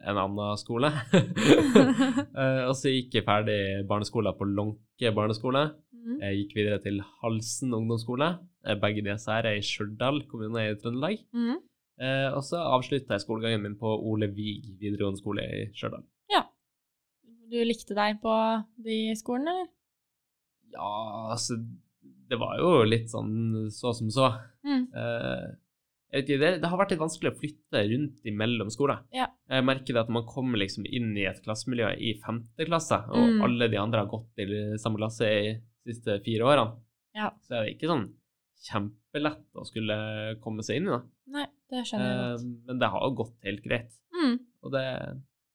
en 0.00 0.20
annen 0.24 0.60
skole. 0.60 0.92
eh, 2.40 2.62
og 2.66 2.74
så 2.78 2.92
gikk 2.92 3.18
jeg 3.18 3.26
ferdig 3.26 3.60
barneskolen 3.90 4.36
på 4.38 4.48
Lånke 4.48 5.14
barneskole. 5.16 5.66
Mm. 6.00 6.20
Jeg 6.22 6.38
gikk 6.38 6.54
videre 6.60 6.78
til 6.84 7.02
Halsen 7.20 7.74
ungdomsskole. 7.76 8.30
Eh, 8.66 8.78
begge 8.80 9.04
disse 9.06 9.32
her 9.34 9.50
er 9.50 9.58
i 9.58 9.66
Stjørdal 9.66 10.22
kommune 10.30 10.70
i 10.70 10.78
Trøndelag. 10.78 11.20
Mm. 11.36 11.58
Eh, 12.00 12.28
og 12.32 12.40
så 12.46 12.62
avslutta 12.62 13.18
jeg 13.18 13.26
skolegangen 13.26 13.66
min 13.66 13.76
på 13.80 13.90
Ole 14.08 14.30
Vig 14.32 14.70
videregående 14.80 15.20
skole 15.20 15.44
i 15.44 15.66
Stjørdal. 15.74 16.06
Du 17.50 17.58
likte 17.66 17.96
deg 17.98 18.20
på 18.22 18.32
de 18.84 19.10
skolene, 19.18 19.50
eller? 19.50 19.70
Ja, 20.70 20.90
altså 21.34 21.56
Det 22.30 22.38
var 22.38 22.60
jo 22.60 22.84
litt 22.86 23.10
sånn 23.10 23.66
så 23.74 23.90
som 23.96 24.10
så. 24.14 24.28
Mm. 24.62 24.84
Eh, 24.94 25.46
ikke, 26.12 26.38
det, 26.42 26.48
det 26.62 26.68
har 26.68 26.78
vært 26.80 26.90
litt 26.90 27.00
vanskelig 27.02 27.30
å 27.30 27.38
flytte 27.38 27.82
rundt 27.92 28.24
imellom 28.26 28.70
skoler. 28.74 29.02
Ja. 29.14 29.28
Jeg 29.48 29.64
merker 29.64 29.94
det 29.94 30.00
at 30.02 30.08
man 30.10 30.26
kommer 30.26 30.58
liksom 30.58 30.84
inn 30.90 31.12
i 31.16 31.24
et 31.30 31.38
klassemiljø 31.44 31.92
i 32.02 32.16
femte 32.24 32.66
klasse, 32.66 32.98
og 33.10 33.28
Mm. 33.28 33.42
alle 33.46 33.68
de 33.70 33.76
andre 33.78 34.00
har 34.02 34.10
gått 34.10 34.42
i 34.42 34.46
samme 34.82 34.98
klasse 34.98 35.28
i 35.30 35.54
de 35.86 35.92
siste 35.94 36.18
fire 36.24 36.42
årene. 36.50 36.76
Ja. 37.14 37.30
Så 37.46 37.54
er 37.54 37.64
det 37.66 37.76
ikke 37.76 37.88
sånn 37.92 38.08
kjempelett 38.66 39.46
å 39.56 39.64
skulle 39.66 39.96
komme 40.42 40.62
seg 40.66 40.80
inn 40.80 40.88
i, 40.90 40.96
det. 40.96 41.02
Nei, 41.30 41.46
det 41.70 41.84
skjønner 41.86 42.10
jeg 42.10 42.18
Eh, 42.20 42.30
godt. 42.36 42.66
men 42.66 42.78
det 42.82 42.88
har 42.90 43.10
gått 43.22 43.36
helt 43.46 43.62
greit. 43.64 43.92
Mm. 44.14 44.38
Og 44.64 44.72
det 44.72 44.86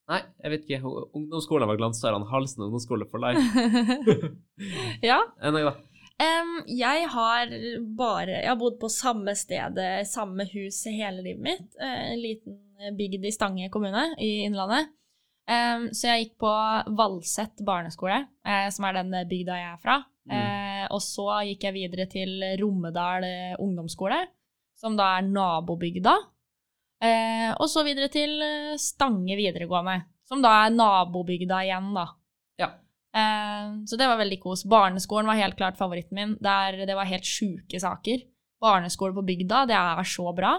Nei, 0.07 0.19
jeg 0.43 0.51
vet 0.51 0.65
ikke. 0.69 0.85
Ungdomsskolen 1.17 1.65
var 1.65 1.77
glansårene. 1.79 2.27
Halsen 2.29 2.61
ungdomsskole 2.61 3.07
for 3.09 3.17
life. 3.17 3.41
ja. 5.09 5.17
Enn 5.41 5.57
jeg, 5.57 5.65
da. 5.65 5.73
Em, 6.15 6.51
jeg 6.71 7.07
har 7.11 7.49
bare 7.97 8.37
Jeg 8.37 8.47
har 8.47 8.55
bodd 8.55 8.77
på 8.79 8.87
samme 8.87 9.33
sted, 9.35 9.79
samme 10.07 10.45
hus 10.53 10.83
hele 10.87 11.21
livet 11.25 11.43
mitt. 11.43 11.75
eh, 11.81 12.13
En 12.13 12.21
liten 12.21 12.61
bygd 12.97 13.25
i 13.25 13.31
Stange 13.31 13.69
kommune 13.69 14.13
i 14.19 14.45
Innlandet. 14.45 14.91
Um, 15.45 15.91
så 15.93 16.07
jeg 16.09 16.23
gikk 16.23 16.37
på 16.41 16.51
Valset 16.97 17.61
barneskole, 17.61 18.23
eh, 18.47 18.69
som 18.73 18.85
er 18.87 18.93
den 18.97 19.11
bygda 19.29 19.57
jeg 19.59 19.73
er 19.73 19.81
fra. 19.83 19.97
Mm. 20.25 20.33
Eh, 20.33 20.87
og 20.89 21.01
så 21.05 21.27
gikk 21.45 21.67
jeg 21.67 21.75
videre 21.75 22.07
til 22.09 22.41
Romedal 22.59 23.23
eh, 23.27 23.55
ungdomsskole, 23.61 24.23
som 24.75 24.97
da 24.97 25.11
er 25.19 25.27
nabobygda. 25.27 26.15
Eh, 27.05 27.51
og 27.59 27.69
så 27.69 27.83
videre 27.85 28.09
til 28.09 28.41
eh, 28.41 28.73
Stange 28.81 29.37
videregående, 29.37 29.99
som 30.25 30.41
da 30.41 30.63
er 30.63 30.73
nabobygda 30.73 31.61
igjen, 31.67 31.93
da. 31.93 32.07
Ja. 32.57 32.71
Eh, 33.15 33.75
så 33.87 33.97
det 33.99 34.07
var 34.09 34.19
veldig 34.19 34.39
kos. 34.43 34.65
Barneskolen 34.67 35.29
var 35.29 35.39
helt 35.39 35.57
klart 35.59 35.79
favoritten 35.79 36.17
min. 36.19 36.37
Der 36.43 36.81
det 36.85 36.95
var 36.97 37.07
helt 37.07 37.27
sjuke 37.27 37.79
saker. 37.79 38.25
Barneskole 38.61 39.15
på 39.15 39.23
bygda, 39.25 39.65
det 39.69 39.75
er 39.77 40.07
så 40.09 40.31
bra. 40.35 40.55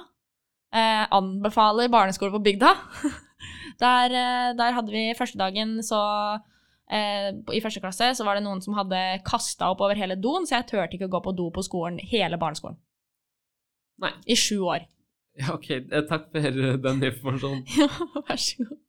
Eh, 0.75 1.05
anbefaler 1.15 1.89
barneskole 1.93 2.33
på 2.35 2.43
bygda. 2.45 2.73
der, 3.85 4.17
eh, 4.23 4.51
der 4.57 4.77
hadde 4.77 4.93
vi 4.93 5.15
første 5.19 5.39
dagen 5.41 5.79
så 5.85 6.01
eh, 6.91 7.31
I 7.53 7.63
første 7.65 7.81
klasse 7.85 8.11
så 8.17 8.27
var 8.27 8.39
det 8.39 8.45
noen 8.47 8.63
som 8.65 8.77
hadde 8.79 9.01
kasta 9.27 9.71
opp 9.73 9.85
over 9.85 9.99
hele 9.99 10.17
doen, 10.17 10.47
så 10.49 10.59
jeg 10.59 10.69
turte 10.73 10.99
ikke 10.99 11.09
å 11.11 11.15
gå 11.17 11.23
på 11.29 11.37
do 11.37 11.51
på 11.55 11.65
skolen 11.67 12.01
hele 12.13 12.41
barneskolen. 12.41 12.79
Nei. 14.03 14.13
I 14.29 14.37
sju 14.37 14.61
år. 14.69 14.85
Ja, 15.37 15.55
OK. 15.57 15.71
eh, 15.71 16.03
Takk 16.09 16.29
for 16.33 16.61
den 16.89 17.05
informasjonen. 17.05 17.65
Ja, 17.81 17.89
vær 18.29 18.41
så 18.41 18.65
god. 18.65 18.81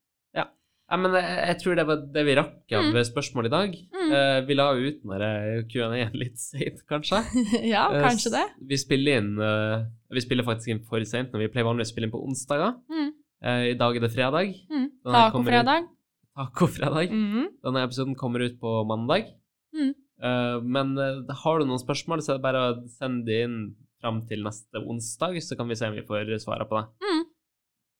Ja, 0.87 0.95
men 1.03 1.11
jeg, 1.19 1.37
jeg 1.49 1.57
tror 1.61 1.75
det 1.75 1.83
var 1.89 2.03
det 2.15 2.23
vi 2.23 2.35
rakk 2.39 2.73
av 2.77 2.85
Mm. 2.87 2.97
spørsmål 3.09 3.49
i 3.49 3.51
dag. 3.51 3.73
Mm. 3.91 4.11
Uh, 4.13 4.39
vi 4.47 4.55
la 4.55 4.67
ut 4.71 5.01
når 5.03 5.23
der 5.25 5.63
Q&A-en 5.67 6.15
litt 6.15 6.39
seint, 6.39 6.79
kanskje. 6.87 7.19
ja, 7.73 7.89
Eh, 7.91 8.05
kanskje 8.05 8.31
det. 8.31 8.45
Uh, 8.55 8.67
Vi 8.71 8.77
spiller 8.79 9.19
inn 9.19 9.33
uh, 9.41 9.83
Vi 10.15 10.23
spiller 10.23 10.47
faktisk 10.47 10.71
inn 10.71 10.83
for 10.87 11.03
seint 11.03 11.33
når 11.35 11.43
vi 11.43 11.49
pleier 11.51 11.67
vanligvis 11.67 11.91
å 11.91 11.95
spille 11.95 12.07
inn 12.07 12.15
på 12.15 12.23
onsdager. 12.23 12.77
Mm. 12.87 13.09
Eh, 13.43 13.63
I 13.73 13.77
dag 13.77 13.97
er 13.99 14.05
det 14.07 14.13
fredag. 14.15 14.53
Mm. 14.71 14.87
Tacofredag. 15.05 15.89
Tacofredag. 16.37 17.11
Mm. 17.11 17.49
Denne 17.67 17.83
episoden 17.83 18.15
kommer 18.15 18.45
ut 18.47 18.55
på 18.61 18.77
mandag. 18.87 19.27
Mm. 19.75 19.91
Eh, 20.23 20.55
men 20.63 20.95
eh, 20.97 21.35
har 21.43 21.59
du 21.59 21.67
noen 21.67 21.83
spørsmål, 21.83 22.23
så 22.23 22.33
er 22.33 22.39
det 22.39 22.45
bare 22.47 22.63
å 22.63 22.79
sende 22.95 23.27
det 23.27 23.43
inn 23.45 23.59
fram 24.01 24.21
til 24.29 24.43
neste 24.45 24.79
onsdag, 24.85 25.39
så 25.41 25.57
kan 25.57 25.67
vi 25.69 25.75
se 25.77 25.87
om 25.89 25.95
vi 25.97 26.05
får 26.05 26.29
svare 26.41 26.65
på 26.69 26.77
det. 26.77 26.85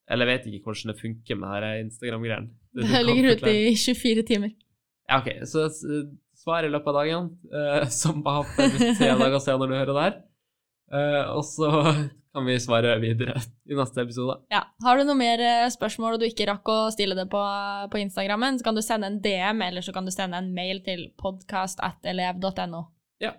Eller 0.08 0.30
jeg 0.30 0.38
vet 0.38 0.48
ikke 0.52 0.70
hvordan 0.72 0.94
det 0.94 1.02
funker 1.02 1.40
med 1.40 1.52
her 1.52 1.82
Instagram-greiene. 1.82 2.54
Det 2.78 3.04
ligger 3.04 3.36
ute 3.36 3.52
i 3.52 3.76
24 3.76 4.24
timer. 4.28 4.54
Ja, 5.10 5.20
OK. 5.20 5.30
Så 5.50 5.68
svar 6.38 6.64
i 6.64 6.72
løpet 6.72 6.94
av 6.94 7.00
dagen, 7.02 7.32
uh, 7.52 7.88
som 7.92 8.22
har 8.28 8.44
hatt 8.44 8.78
tre 9.00 9.12
dager 9.20 9.42
siden 9.44 9.64
når 9.64 9.72
du 9.72 9.78
hører 9.80 9.94
det 9.94 10.06
her. 10.06 10.18
Uh, 10.88 11.24
og 11.36 11.44
så 11.48 11.72
kan 12.38 12.46
vi 12.48 12.60
svare 12.62 12.94
videre 13.02 13.40
i 13.68 13.76
neste 13.76 14.04
episode. 14.06 14.38
Ja. 14.54 14.62
Har 14.86 15.00
du 15.00 15.08
noe 15.08 15.18
mer 15.18 15.42
eh, 15.42 15.70
spørsmål 15.74 16.16
og 16.16 16.22
du 16.22 16.28
ikke 16.28 16.46
rakk 16.52 16.70
å 16.70 16.76
stille 16.94 17.18
det 17.18 17.26
på, 17.32 17.42
på 17.90 18.00
Instagrammen, 18.04 18.60
så 18.60 18.68
kan 18.68 18.78
du 18.78 18.84
sende 18.86 19.10
en 19.10 19.18
DM, 19.24 19.64
eller 19.66 19.82
så 19.82 19.96
kan 19.96 20.06
du 20.06 20.14
sende 20.14 20.38
en 20.38 20.52
mail 20.54 20.84
til 20.86 21.08
podcast.elev.no. 21.18 22.84
Ja. 23.24 23.34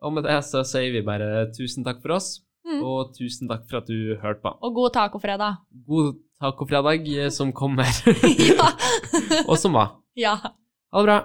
Og 0.00 0.14
med 0.16 0.24
det 0.24 0.38
så 0.48 0.62
sier 0.64 0.94
vi 0.94 1.04
bare 1.04 1.50
tusen 1.52 1.84
takk 1.84 2.00
for 2.00 2.16
oss, 2.16 2.38
Mm. 2.68 2.82
og 2.84 3.14
tusen 3.16 3.48
takk 3.48 3.62
for 3.70 3.80
at 3.80 3.86
du 3.88 4.16
hørte 4.20 4.42
på. 4.44 4.50
Og 4.60 4.74
god 4.76 4.92
tacofredag. 4.92 5.62
God 5.88 6.18
tacofredag 6.40 7.08
eh, 7.16 7.30
som 7.32 7.52
kommer, 7.56 7.88
ja. 8.50 8.68
og 9.50 9.56
som 9.58 9.72
var. 9.78 9.96
ja. 10.16 10.36
Ha 10.92 11.00
det 11.00 11.08
bra. 11.08 11.18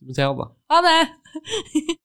Du 0.00 0.08
må 0.10 0.14
si 0.16 0.22
ha 0.22 0.32
det. 0.36 0.50
Ha 0.72 0.82
det! 0.84 1.98